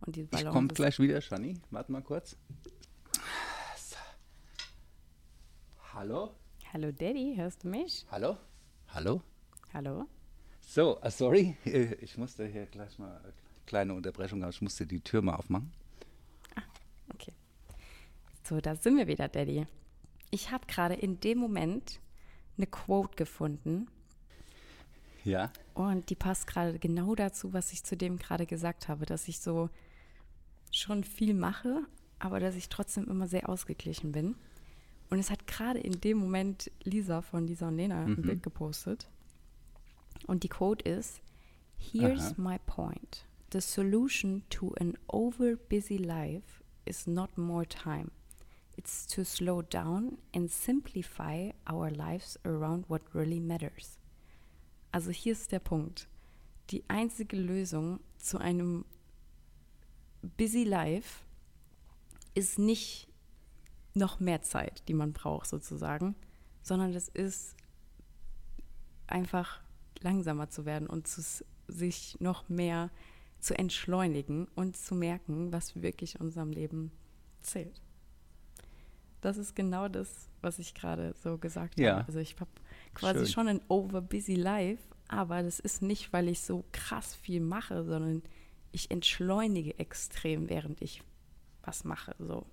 [0.01, 1.55] Und die Balance ich komme gleich wieder, Shani.
[1.71, 2.37] Warte mal kurz.
[5.99, 6.31] Hallo?
[6.73, 8.07] Hallo Daddy, hörst du mich?
[8.11, 8.37] Hallo?
[8.89, 9.21] Hallo?
[9.75, 10.07] Hallo?
[10.71, 13.33] So, uh, sorry, ich musste hier gleich mal eine
[13.65, 14.51] kleine Unterbrechung haben.
[14.51, 15.73] Ich musste die Tür mal aufmachen.
[16.55, 16.63] Ah,
[17.15, 17.33] okay.
[18.45, 19.67] So, da sind wir wieder, Daddy.
[20.31, 22.01] Ich habe gerade in dem Moment
[22.59, 23.89] eine Quote gefunden.
[25.25, 25.51] Ja.
[25.73, 29.41] Und die passt gerade genau dazu, was ich zu dem gerade gesagt habe, dass ich
[29.41, 29.71] so
[30.71, 31.81] schon viel mache,
[32.19, 34.35] aber dass ich trotzdem immer sehr ausgeglichen bin.
[35.09, 38.13] Und es hat gerade in dem Moment Lisa von Lisa und Lena mhm.
[38.13, 39.09] ein Bild gepostet.
[40.27, 41.21] Und die Quote ist:
[41.77, 42.35] Here's Aha.
[42.37, 43.25] my point.
[43.53, 48.11] The solution to an over busy life is not more time.
[48.77, 53.99] It's to slow down and simplify our lives around what really matters.
[54.93, 56.09] Also hier ist der Punkt.
[56.71, 58.85] Die einzige Lösung zu einem
[60.37, 61.25] busy life
[62.35, 63.09] ist nicht
[63.95, 66.15] noch mehr Zeit, die man braucht sozusagen,
[66.63, 67.57] sondern es ist
[69.07, 69.61] einfach
[70.03, 71.23] langsamer zu werden und zu,
[71.69, 72.91] sich noch mehr
[73.41, 76.91] zu entschleunigen und zu merken, was wirklich in unserem Leben
[77.41, 77.81] zählt.
[79.21, 81.97] Das ist genau das, was ich gerade so gesagt ja.
[81.97, 82.07] habe.
[82.07, 82.51] Also ich habe
[82.95, 83.29] quasi Schön.
[83.29, 87.85] schon ein over busy life, aber das ist nicht, weil ich so krass viel mache,
[87.85, 88.23] sondern
[88.73, 91.03] ich entschleunige extrem, während ich
[91.63, 92.15] was mache.
[92.19, 92.47] So.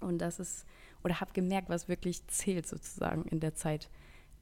[0.00, 0.66] Und das ist,
[1.02, 3.90] oder habe gemerkt, was wirklich zählt sozusagen in der Zeit,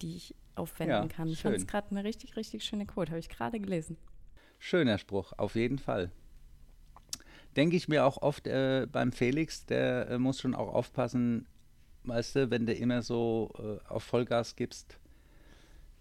[0.01, 1.29] die ich aufwenden ja, kann.
[1.29, 3.97] Ich fand es gerade eine richtig, richtig schöne Quote, habe ich gerade gelesen.
[4.59, 6.11] Schöner Spruch, auf jeden Fall.
[7.57, 11.47] Denke ich mir auch oft äh, beim Felix, der äh, muss schon auch aufpassen,
[12.05, 14.99] weißt du, wenn du immer so äh, auf Vollgas gibst,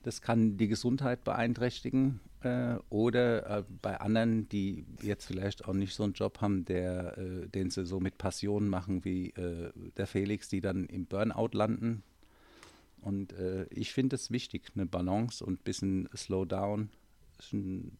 [0.03, 2.19] das kann die Gesundheit beeinträchtigen.
[2.41, 7.17] Äh, oder äh, bei anderen, die jetzt vielleicht auch nicht so einen Job haben, der,
[7.17, 9.33] äh, den sie so mit Passion machen wie
[9.97, 12.03] der Felix, die dann im Burnout landen,
[13.01, 16.89] und äh, ich finde es wichtig, eine Balance und ein bisschen Slowdown
[17.39, 17.97] ist ein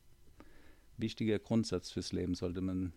[0.97, 2.93] wichtiger Grundsatz fürs Leben, sollte man.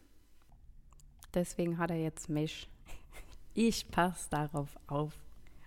[1.32, 2.68] Deswegen hat er jetzt mich.
[3.56, 5.12] Ich passe darauf auf,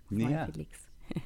[0.10, 0.46] ja.
[0.48, 0.78] Felix.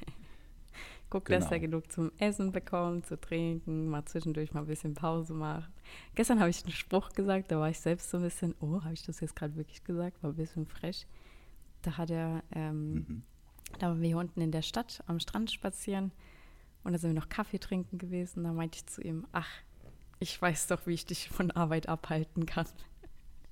[1.10, 1.40] Guck, genau.
[1.40, 5.72] dass er genug zum Essen bekommt, zu trinken, mal zwischendurch mal ein bisschen Pause macht.
[6.14, 8.94] Gestern habe ich einen Spruch gesagt, da war ich selbst so ein bisschen, oh, habe
[8.94, 11.08] ich das jetzt gerade wirklich gesagt, war ein bisschen frech.
[11.82, 13.22] Da hat er ähm, mhm.
[13.78, 16.12] Da waren wir hier unten in der Stadt am Strand spazieren
[16.84, 18.44] und da sind wir noch Kaffee trinken gewesen.
[18.44, 19.48] Da meinte ich zu ihm, ach,
[20.18, 22.66] ich weiß doch, wie ich dich von Arbeit abhalten kann.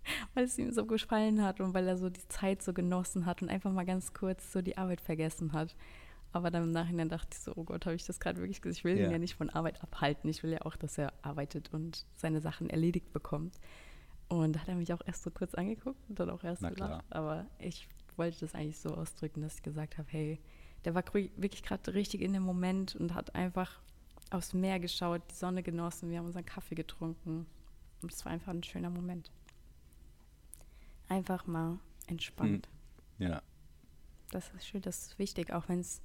[0.35, 3.43] weil es ihm so gefallen hat und weil er so die Zeit so genossen hat
[3.43, 5.75] und einfach mal ganz kurz so die Arbeit vergessen hat.
[6.33, 8.79] Aber dann im Nachhinein dachte ich so, oh Gott, habe ich das gerade wirklich gesagt?
[8.79, 9.07] Ich will ja.
[9.07, 10.31] ihn ja nicht von Arbeit abhalten.
[10.31, 13.59] Ich will ja auch, dass er arbeitet und seine Sachen erledigt bekommt.
[14.29, 17.05] Und da hat er mich auch erst so kurz angeguckt und dann auch erst gelacht.
[17.11, 17.89] Aber ich
[18.21, 20.39] wollte das eigentlich so ausdrücken, dass ich gesagt habe, hey,
[20.85, 23.81] der war wirklich gerade richtig in dem Moment und hat einfach
[24.31, 27.47] aufs Meer geschaut, die Sonne genossen, wir haben unseren Kaffee getrunken.
[28.03, 29.33] Und es war einfach ein schöner Moment.
[31.09, 32.69] Einfach mal entspannt.
[33.19, 33.27] Hm.
[33.27, 33.43] Ja.
[34.31, 36.01] Das ist schön, das ist wichtig, auch wenn es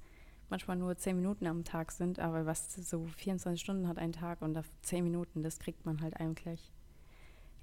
[0.48, 4.42] manchmal nur zehn Minuten am Tag sind, aber was so 24 Stunden hat ein Tag
[4.42, 6.72] und auf zehn Minuten, das kriegt man halt eigentlich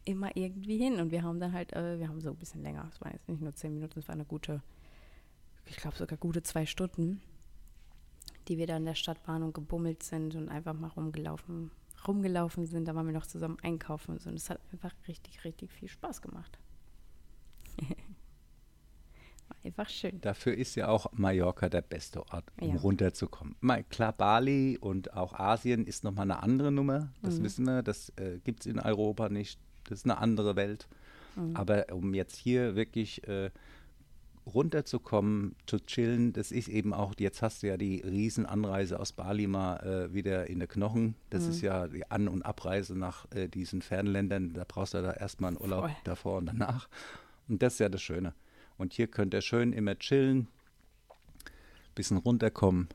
[0.06, 1.00] immer irgendwie hin.
[1.00, 3.28] Und wir haben dann halt, äh, wir haben so ein bisschen länger, es waren jetzt
[3.28, 4.62] nicht nur zehn Minuten, es war eine gute,
[5.66, 7.22] ich glaube sogar gute zwei Stunden,
[8.48, 11.72] die wir da in der Stadt waren und gebummelt sind und einfach mal rumgelaufen,
[12.08, 12.88] rumgelaufen sind.
[12.88, 14.30] Da waren wir noch zusammen einkaufen und so.
[14.30, 16.60] Und es hat einfach richtig, richtig viel Spaß gemacht.
[19.48, 20.22] War einfach schön.
[20.22, 22.82] Dafür ist ja auch Mallorca der beste Ort, um ja.
[22.82, 23.56] runterzukommen.
[23.60, 27.12] Mal, klar, Bali und auch Asien ist nochmal eine andere Nummer.
[27.22, 27.44] Das mhm.
[27.44, 27.84] wissen wir.
[27.84, 29.60] Das äh, gibt es in Europa nicht
[29.90, 30.88] das ist eine andere Welt.
[31.36, 31.56] Mhm.
[31.56, 33.50] Aber um jetzt hier wirklich äh,
[34.46, 39.48] runterzukommen, zu chillen, das ist eben auch, jetzt hast du ja die Riesenanreise aus Bali
[39.48, 39.78] mal
[40.10, 41.16] äh, wieder in der Knochen.
[41.30, 41.50] Das Mhm.
[41.50, 44.54] ist ja die An- und Abreise nach äh, diesen Fernländern.
[44.54, 45.96] Da brauchst du da erstmal einen Urlaub Voll.
[46.04, 46.90] davor und danach.
[47.48, 48.34] Und das ist ja das Schöne.
[48.78, 50.48] Und hier könnt ihr schön immer chillen,
[51.96, 52.90] bisschen runterkommen,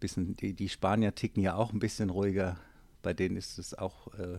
[0.00, 2.56] bisschen, die, die Spanier ticken ja auch ein bisschen ruhiger.
[3.02, 4.38] Bei denen ist es auch äh,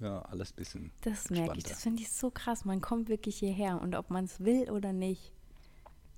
[0.00, 1.64] ja, alles ein bisschen Das merke ich.
[1.64, 2.64] Das finde ich so krass.
[2.64, 5.32] Man kommt wirklich hierher und ob man es will oder nicht,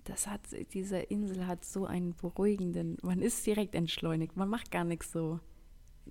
[0.05, 0.41] das hat,
[0.72, 4.37] diese Insel hat so einen beruhigenden, man ist direkt entschleunigt.
[4.37, 5.39] Man macht gar nichts so.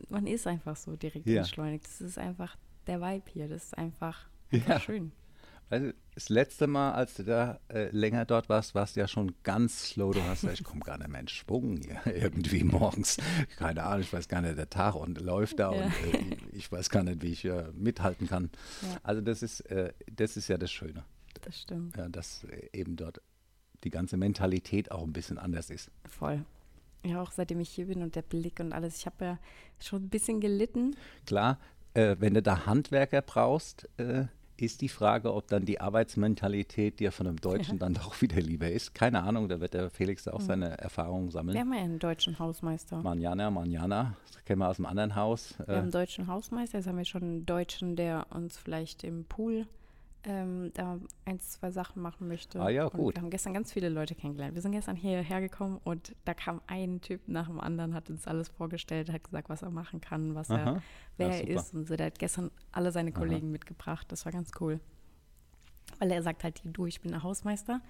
[0.10, 1.40] Man ist einfach so direkt Ja.
[1.40, 1.86] entschleunigt.
[1.86, 2.56] Das ist einfach
[2.88, 3.48] der Vibe hier.
[3.50, 4.80] Das ist einfach, einfach Ja.
[4.80, 5.12] schön.
[5.70, 9.34] Also das letzte Mal, als du da äh, länger dort warst, warst du ja schon
[9.44, 10.12] ganz slow.
[10.14, 13.18] Du hast ja, ich komme gar nicht mehr in Schwung hier irgendwie morgens.
[13.58, 15.84] Keine Ahnung, ich weiß gar nicht, der Tag und läuft da Ja.
[15.86, 18.50] und äh, ich, weiß gar nicht, wie ich äh, mithalten kann.
[18.82, 18.98] Ja.
[19.04, 21.06] Also das ist, äh, das ist ja das Schöne,
[21.44, 21.96] Das stimmt.
[21.96, 23.22] ja, dass äh, eben dort
[23.84, 25.90] die ganze Mentalität auch ein bisschen anders ist.
[26.10, 26.44] Voll.
[27.06, 28.98] Ja, auch seitdem ich hier bin und der Blick und alles.
[28.98, 29.40] Ich habe ja
[29.80, 30.96] schon ein bisschen gelitten.
[31.26, 31.58] Klar,
[31.96, 33.90] äh, wenn du da Handwerker brauchst,
[34.62, 38.70] ist die Frage, ob dann die Arbeitsmentalität dir von einem Deutschen dann doch wieder lieber
[38.70, 38.94] ist.
[38.94, 41.54] Keine Ahnung, da wird der Felix auch seine Erfahrungen sammeln.
[41.56, 42.98] Wir haben ja einen deutschen Hausmeister.
[43.02, 45.56] Manjana, Manjana, das kennen wir aus dem anderen Haus.
[45.58, 49.04] Wir Äh, haben einen deutschen Hausmeister, jetzt haben wir schon einen Deutschen, der uns vielleicht
[49.04, 49.66] im Pool
[50.24, 52.62] ähm, da ein, zwei Sachen machen möchte.
[52.62, 53.16] Ah ja, Und gut.
[53.16, 54.54] wir haben gestern ganz viele Leute kennengelernt.
[54.56, 58.28] Wir sind gestern hierher gekommen und da kam ein Typ nach dem anderen, hat uns
[58.28, 60.84] alles vorgestellt, hat gesagt, was er machen kann, was er, Aha.
[61.18, 61.96] wer Ja, er ist und so.
[61.96, 64.12] Der hat gestern alle seine Kollegen mitgebracht.
[64.12, 64.80] Das war ganz cool.
[66.00, 67.82] Weil er sagt halt, du, ich bin der Hausmeister,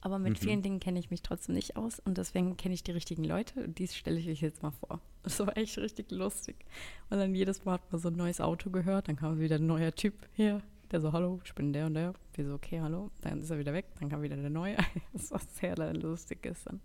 [0.00, 0.24] aber Mhm.
[0.24, 3.24] mit vielen Dingen kenne ich mich trotzdem nicht aus und deswegen kenne ich die richtigen
[3.24, 5.00] Leute und dies stelle ich euch jetzt mal vor.
[5.24, 6.56] Das war echt richtig lustig.
[7.10, 9.66] Und dann jedes Mal hat man so ein neues Auto gehört, dann kam wieder ein
[9.66, 12.14] neuer Typ hier, der so, hallo, ich bin der und der.
[12.34, 13.10] Wir so, okay, hallo.
[13.20, 14.76] Dann ist er wieder weg, dann kam wieder der neue.
[15.12, 16.80] Das war sehr lustig gestern.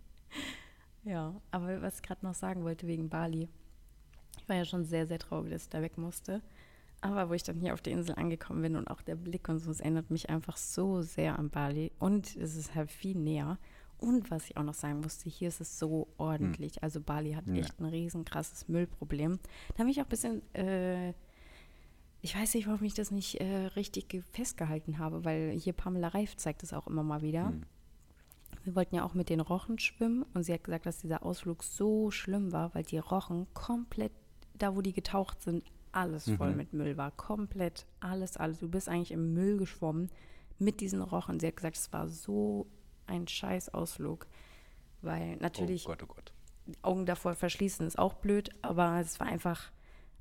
[1.03, 3.49] Ja, aber was ich gerade noch sagen wollte wegen Bali.
[4.39, 6.41] Ich war ja schon sehr, sehr traurig, dass ich da weg musste.
[7.01, 9.59] Aber wo ich dann hier auf der Insel angekommen bin und auch der Blick und
[9.59, 11.91] so, es erinnert mich einfach so sehr an Bali.
[11.99, 13.57] Und es ist halt viel näher.
[13.97, 16.81] Und was ich auch noch sagen musste, hier ist es so ordentlich.
[16.81, 17.55] Also Bali hat Ja.
[17.55, 19.39] echt ein riesen krasses Müllproblem.
[19.75, 21.13] Da habe ich auch ein bisschen, äh,
[22.23, 26.07] ich weiß nicht, warum ich das nicht äh, richtig ge- festgehalten habe, weil hier Pamela
[26.07, 27.49] Reif zeigt es auch immer mal wieder.
[27.49, 27.63] Hm.
[28.63, 31.63] Wir wollten ja auch mit den Rochen schwimmen und sie hat gesagt, dass dieser Ausflug
[31.63, 34.13] so schlimm war, weil die Rochen komplett,
[34.53, 36.57] da wo die getaucht sind, alles voll Mhm.
[36.57, 37.11] mit Müll war.
[37.11, 38.59] Komplett alles, alles.
[38.59, 40.09] Du bist eigentlich im Müll geschwommen
[40.59, 41.39] mit diesen Rochen.
[41.39, 42.65] Sie hat gesagt, es war so
[43.05, 44.25] ein scheiß Ausflug.
[45.01, 46.31] Weil natürlich oh Gott, oh Gott.
[46.65, 49.71] die Augen davor verschließen ist auch blöd, aber es war einfach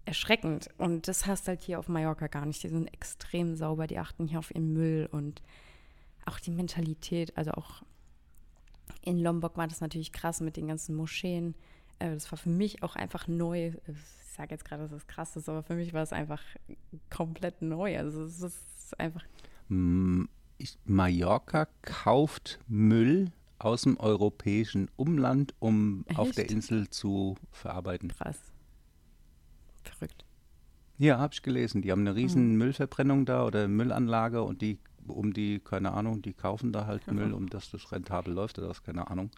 [0.05, 0.69] erschreckend.
[0.79, 2.63] Und das hast halt hier auf Mallorca gar nicht.
[2.63, 5.43] Die sind extrem sauber, die achten hier auf ihren Müll und
[6.25, 7.37] auch die Mentalität.
[7.37, 7.83] Also auch
[9.03, 11.55] in Lombok war das natürlich krass mit den ganzen Moscheen.
[11.99, 13.73] Äh, Das war für mich auch einfach neu.
[13.87, 16.43] Ich sage jetzt gerade, dass es krass ist, aber für mich war es einfach
[17.11, 17.99] komplett neu.
[17.99, 19.25] Also es ist einfach
[20.85, 26.53] Mallorca kauft Müll aus dem europäischen Umland, um auf der Echt?
[26.53, 28.09] Insel zu verarbeiten.
[28.09, 28.39] krass.
[29.83, 30.25] Verrückt.
[30.99, 31.83] Ja, habe ich gelesen.
[31.83, 32.17] Die haben eine Mhm.
[32.17, 34.79] riesen Müllverbrennung da oder Müllanlage und die,
[35.09, 38.69] um die, keine Ahnung, die kaufen da halt Müll, um dass das rentabel läuft oder
[38.69, 39.31] was, keine Ahnung.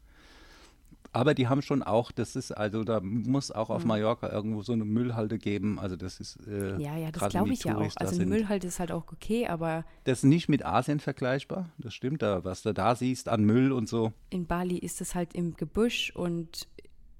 [1.12, 4.72] Aber die haben schon auch, das ist, also da muss auch auf Mallorca irgendwo so
[4.72, 5.78] eine Müllhalde geben.
[5.78, 6.80] Also das ist äh, Mhm.
[6.80, 7.78] Ja, ja, das glaube ich ja auch.
[7.78, 8.28] Touris Also sind.
[8.28, 12.42] Müllhalde ist halt auch okay, aber Das ist nicht mit Asien vergleichbar, das stimmt, da,
[12.44, 14.12] was du da siehst an Müll und so.
[14.30, 16.66] in Bali ist es halt im Gebüsch und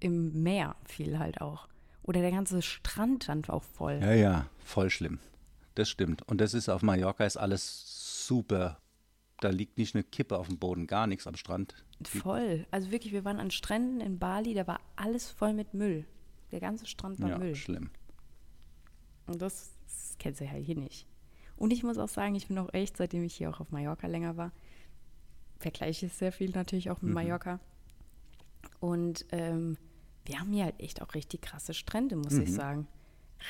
[0.00, 1.68] im Meer viel halt auch.
[2.04, 3.98] Oder der ganze Strand dann auch voll.
[4.00, 5.18] Ja, ja, voll schlimm.
[5.74, 6.22] Das stimmt.
[6.28, 8.78] Und das ist auf Mallorca ist alles super.
[9.40, 11.74] Da liegt nicht eine Kippe auf dem Boden, gar nichts am Strand.
[12.04, 12.66] Voll.
[12.70, 16.04] Also wirklich, wir waren an Stränden in Bali, da war alles voll mit Müll.
[16.52, 17.54] Der ganze Strand war Ja, Müll.
[17.56, 17.90] schlimm.
[19.26, 21.06] Und das, das kennst du ja hier nicht.
[21.56, 24.06] Und ich muss auch sagen, ich bin auch echt, seitdem ich hier auch auf Mallorca
[24.06, 24.52] länger war,
[25.58, 27.14] vergleiche ich sehr viel natürlich auch mit Mhm.
[27.14, 27.60] Mallorca.
[28.80, 29.78] Und ähm,
[30.26, 32.54] wir haben hier halt echt auch richtig krasse Strände, muss ich Mhm.
[32.54, 32.88] sagen.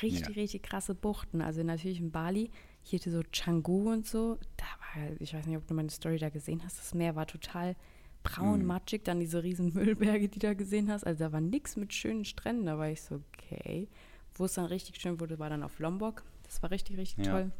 [0.01, 0.41] Richtig, Ja.
[0.41, 1.41] richtig krasse Buchten.
[1.41, 2.51] Also natürlich in Bali,
[2.83, 4.37] hier so Canggu und so.
[4.57, 7.27] Da war, ich weiß nicht, ob du meine Story da gesehen hast, das Meer war
[7.27, 7.75] total
[8.23, 8.65] braun, Mhm.
[8.67, 9.03] matschig.
[9.05, 9.73] Dann diese riesen
[10.19, 11.05] Müllberge, die du da gesehen hast.
[11.05, 12.65] Also da war nichts mit schönen Stränden.
[12.65, 13.87] Da war ich so, okay.
[14.33, 16.23] Wo es dann richtig schön wurde, war dann auf Lombok.
[16.43, 17.31] Das war richtig, richtig Ja.
[17.31, 17.51] toll.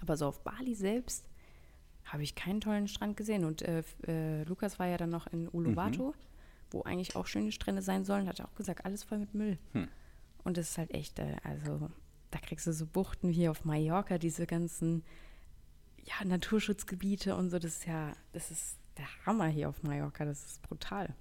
[0.00, 1.26] Aber so auf Bali selbst
[2.04, 3.44] habe ich keinen tollen Strand gesehen.
[3.44, 6.14] Und äh, äh, Lukas war ja dann noch in Uluwatu, Mhm.
[6.70, 8.28] Wo eigentlich auch schöne Strände sein sollen.
[8.28, 9.58] Hat auch gesagt, alles voll mit Müll.
[9.72, 9.88] Hm.
[10.44, 11.90] Und das ist halt echt, äh, also
[12.30, 15.04] da kriegst du so Buchten wie auf Mallorca, diese ganzen
[16.04, 17.58] ja, Naturschutzgebiete und so.
[17.58, 20.24] Das ist ja, das ist der Hammer hier auf Mallorca.
[20.24, 21.14] Das ist brutal.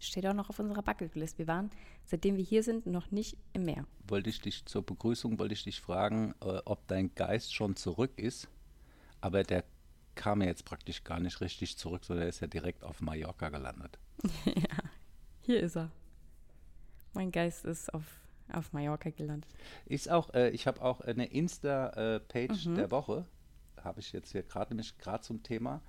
[0.00, 1.38] Steht auch noch auf unserer Bucketlist.
[1.38, 1.70] Wir waren,
[2.04, 3.84] seitdem wir hier sind, noch nicht im Meer.
[4.06, 8.12] Wollte ich dich zur Begrüßung, wollte ich dich fragen, äh, ob dein Geist schon zurück
[8.16, 8.48] ist.
[9.20, 9.64] Aber der
[10.14, 13.48] kam ja jetzt praktisch gar nicht richtig zurück, sondern er ist ja direkt auf Mallorca
[13.48, 13.98] gelandet.
[15.48, 15.90] hier ist er.
[17.14, 18.04] Mein Geist ist auf,
[18.52, 19.50] auf Mallorca gelandet.
[19.86, 22.74] Ist auch, äh, ich habe auch eine Insta-Page Mhm.
[22.74, 23.24] der Woche.
[23.82, 25.80] Habe ich jetzt hier gerade nämlich gerade zum Thema.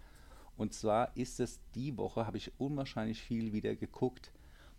[0.56, 4.32] Und zwar ist es die Woche, habe ich unwahrscheinlich viel wieder geguckt,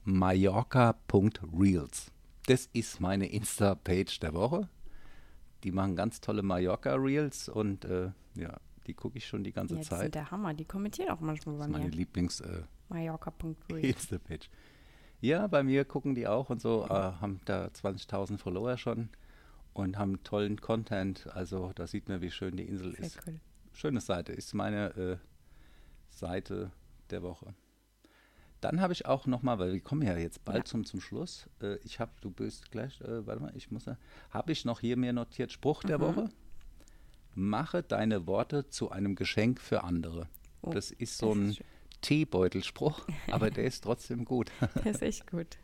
[0.04, 2.10] Mallorca.reels.
[2.46, 4.68] Das ist meine Insta-Page der Woche.
[5.62, 8.56] Die machen ganz tolle Mallorca-Reels und äh, ja,
[8.86, 10.14] die gucke ich schon die ganze Ja, die sind Zeit.
[10.14, 10.54] der Hammer.
[10.54, 11.90] Die kommentieren auch manchmal bei Das ist meine mir.
[11.94, 13.84] Lieblings- äh, Mallorca.real.
[13.84, 14.48] Insta-Page.
[15.20, 19.10] Ja, bei mir gucken die auch und so, äh, haben da 20.000 Follower schon
[19.74, 21.26] und haben tollen Content.
[21.34, 23.18] Also da sieht man, wie schön die Insel Sehr ist.
[23.26, 23.40] cool.
[23.72, 25.16] Schöne Seite, ist meine äh,
[26.08, 26.70] Seite
[27.10, 27.54] der Woche.
[28.60, 30.64] Dann habe ich auch nochmal, weil wir kommen ja jetzt bald Ja.
[30.64, 31.48] zum, zum Schluss.
[31.62, 33.86] Äh, ich habe, du bist gleich, äh, warte mal, ich muss,
[34.30, 36.02] habe ich noch hier mir notiert, Spruch der Mhm.
[36.02, 36.28] Woche.
[37.34, 40.28] Mache deine Worte zu einem Geschenk für andere.
[40.62, 41.66] Oh, das ist so das ist ein schön.
[42.01, 44.51] Teebeutelspruch, aber der ist trotzdem gut.
[44.74, 45.59] Das ist echt gut.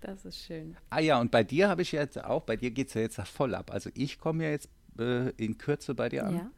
[0.00, 0.76] Das ist schön.
[0.88, 3.20] Ah ja, und bei dir habe ich jetzt auch, bei dir geht es ja jetzt
[3.20, 3.70] voll ab.
[3.70, 4.68] Also ich komme ja jetzt
[4.98, 6.34] äh, in Kürze bei dir an.
[6.36, 6.50] Ja.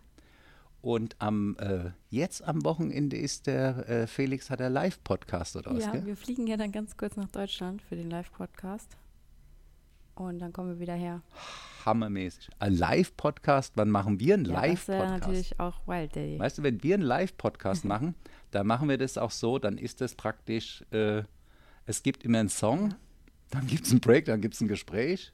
[0.81, 5.85] Und am äh, jetzt am Wochenende ist der äh, Felix hat er Live-Podcast oder was,
[5.85, 6.07] Ja, gell?
[6.07, 8.97] wir fliegen ja dann ganz kurz nach Deutschland für den Live-Podcast.
[10.15, 11.23] Und dann kommen wir wieder her.
[11.85, 12.51] Hammermäßig.
[12.59, 15.21] Ein Live-Podcast, wann machen wir einen Ja, das wäre Live-Podcast?
[15.29, 16.39] natürlich auch Wild Daddy.
[16.39, 18.15] Weißt du, wenn wir einen Live-Podcast machen,
[18.51, 21.23] da machen wir das auch so, dann ist das praktisch, äh,
[21.87, 22.95] es gibt immer einen Song,
[23.51, 25.33] dann gibt es einen Break, dann gibt es ein Gespräch,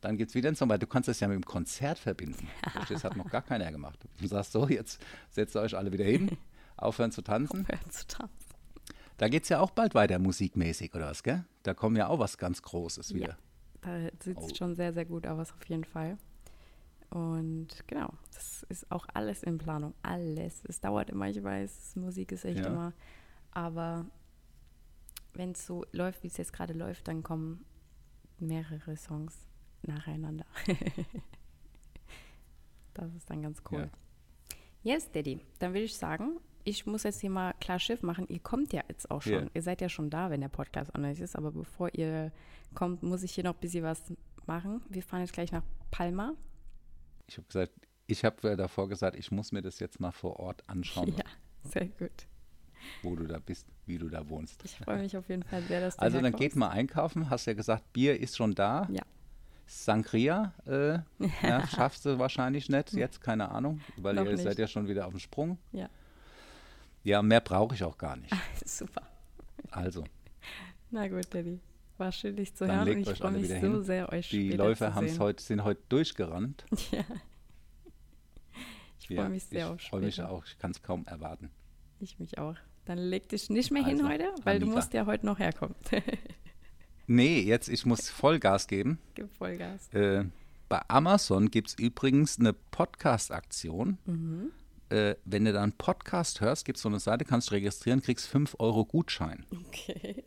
[0.00, 2.48] dann gibt es wieder einen Song, weil du kannst das ja mit dem Konzert verbinden.
[2.88, 3.98] Das hat noch gar keiner gemacht.
[4.20, 6.38] Du sagst so, jetzt setzt ihr euch alle wieder hin,
[6.76, 7.62] aufhören zu tanzen.
[7.62, 8.36] Aufhören zu tanzen.
[9.18, 11.44] Da geht es ja auch bald weiter musikmäßig, oder was, gell?
[11.64, 13.30] Da kommen ja auch was ganz Großes wieder.
[13.30, 13.36] Ja.
[13.82, 14.54] Da sieht es Oh.
[14.54, 16.18] schon sehr, sehr gut aus, auf jeden Fall.
[17.10, 19.94] Und genau, das ist auch alles in Planung.
[20.02, 20.62] Alles.
[20.66, 22.66] Es dauert immer, ich weiß, Musik ist echt Ja.
[22.66, 22.92] immer.
[23.52, 24.06] Aber
[25.34, 27.64] wenn es so läuft, wie es jetzt gerade läuft, dann kommen
[28.38, 29.36] mehrere Songs
[29.82, 30.46] nacheinander.
[32.94, 33.90] das ist dann ganz cool.
[34.82, 35.40] Yes, Daddy.
[35.58, 38.26] Dann würde ich sagen, ich muss jetzt hier mal klar Schiff machen.
[38.28, 39.32] Ihr kommt ja jetzt auch schon.
[39.32, 39.50] Ja.
[39.54, 41.36] Ihr seid ja schon da, wenn der Podcast online ist.
[41.36, 42.32] Aber bevor ihr
[42.74, 44.02] kommt, muss ich hier noch ein bisschen was
[44.46, 44.82] machen.
[44.88, 46.34] Wir fahren jetzt gleich nach Palma.
[47.26, 47.72] Ich habe gesagt,
[48.06, 51.24] ich habe davor gesagt, ich muss mir das jetzt mal vor Ort anschauen, Ja,
[51.70, 52.26] sehr gut.
[53.02, 54.64] wo du da bist, wie du da wohnst.
[54.64, 56.40] Ich freue mich auf jeden Fall sehr, dass du Also dann herkommst.
[56.42, 58.88] geht mal einkaufen, hast ja gesagt, Bier ist schon da.
[58.90, 59.02] Ja.
[59.66, 60.98] Sangria äh,
[61.42, 64.42] ja, schaffst du wahrscheinlich nicht, jetzt keine Ahnung, weil ihr nicht.
[64.42, 65.58] seid ja schon wieder auf dem Sprung.
[65.70, 65.88] Ja,
[67.04, 68.32] Ja, mehr brauche ich auch gar nicht.
[68.64, 69.02] super.
[69.70, 70.04] Also,
[70.90, 71.60] Na gut, Daddy.
[71.98, 72.86] War schön, dich zu Dann hören.
[72.88, 73.82] legt Und ich freue mich so hin.
[73.84, 76.64] sehr, euch die später Läufer heute, sind heute durchgerannt.
[76.92, 77.04] Ja.
[78.98, 80.30] Ich freue mich sehr auf Ich freue mich später.
[80.30, 81.50] auch, ich kann es kaum erwarten.
[81.98, 82.54] Ich mich auch.
[82.84, 84.76] Dann leg dich nicht mehr hin Also, heute, weil du Anita.
[84.78, 85.74] musst ja heute noch herkommen.
[87.12, 89.00] Nee, jetzt, ich muss Vollgas geben.
[89.16, 89.88] Gib Vollgas.
[89.92, 90.26] Äh,
[90.68, 93.98] bei Amazon gibt es übrigens eine Podcast-Aktion.
[94.06, 94.52] Mhm.
[94.90, 98.02] Äh, wenn du da einen Podcast hörst, gibt es so eine Seite, kannst du registrieren,
[98.02, 99.46] kriegst 5 Euro Gutschein.
[99.68, 100.24] Okay.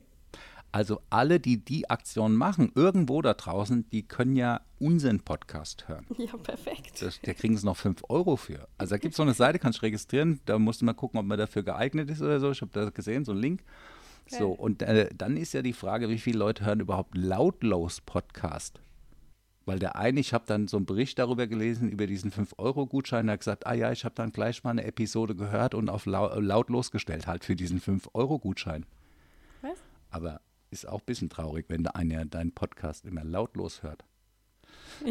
[0.72, 6.08] Also alle, die die Aktion machen, irgendwo da draußen, die können ja unseren Podcast hören.
[6.18, 7.00] Ja, perfekt.
[7.00, 8.68] Das, da kriegen sie noch 5 Euro für.
[8.80, 11.20] Also da gibt es so eine Seite, kannst du registrieren, da musst du mal gucken,
[11.20, 12.50] ob man dafür geeignet ist oder so.
[12.50, 13.64] Ich habe da gesehen, so einen Link.
[14.28, 14.60] So, Geil.
[14.60, 18.82] und äh, dann ist ja die Frage, wie viele Leute hören überhaupt lautlos Podcast?
[19.66, 23.34] Weil der eine, ich habe dann so einen Bericht darüber gelesen, über diesen 5-Euro-Gutschein, der
[23.34, 26.38] hat gesagt, ah ja, ich habe dann gleich mal eine Episode gehört und auf lau
[26.40, 28.86] lautlos gestellt, halt für diesen 5-Euro-Gutschein.
[29.62, 29.78] Was?
[30.10, 34.04] Aber ist auch ein bisschen traurig, wenn der einer deinen Podcast immer lautlos hört.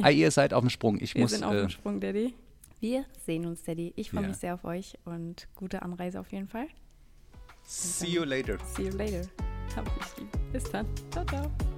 [0.03, 0.98] Ah, ihr seid auf dem Sprung.
[1.00, 1.30] Ich Wir muss.
[1.30, 2.34] sind auf äh, dem Sprung, Daddy.
[2.80, 3.92] Wir sehen uns, Daddy.
[3.96, 4.28] Ich freue Ja.
[4.28, 6.66] mich sehr auf euch und gute Anreise auf jeden Fall.
[7.64, 8.59] see you later.
[8.74, 9.22] See you later.
[9.76, 10.28] Hab dich lieb.
[10.53, 10.86] Bis dann.
[11.11, 11.71] Ciao, ciao.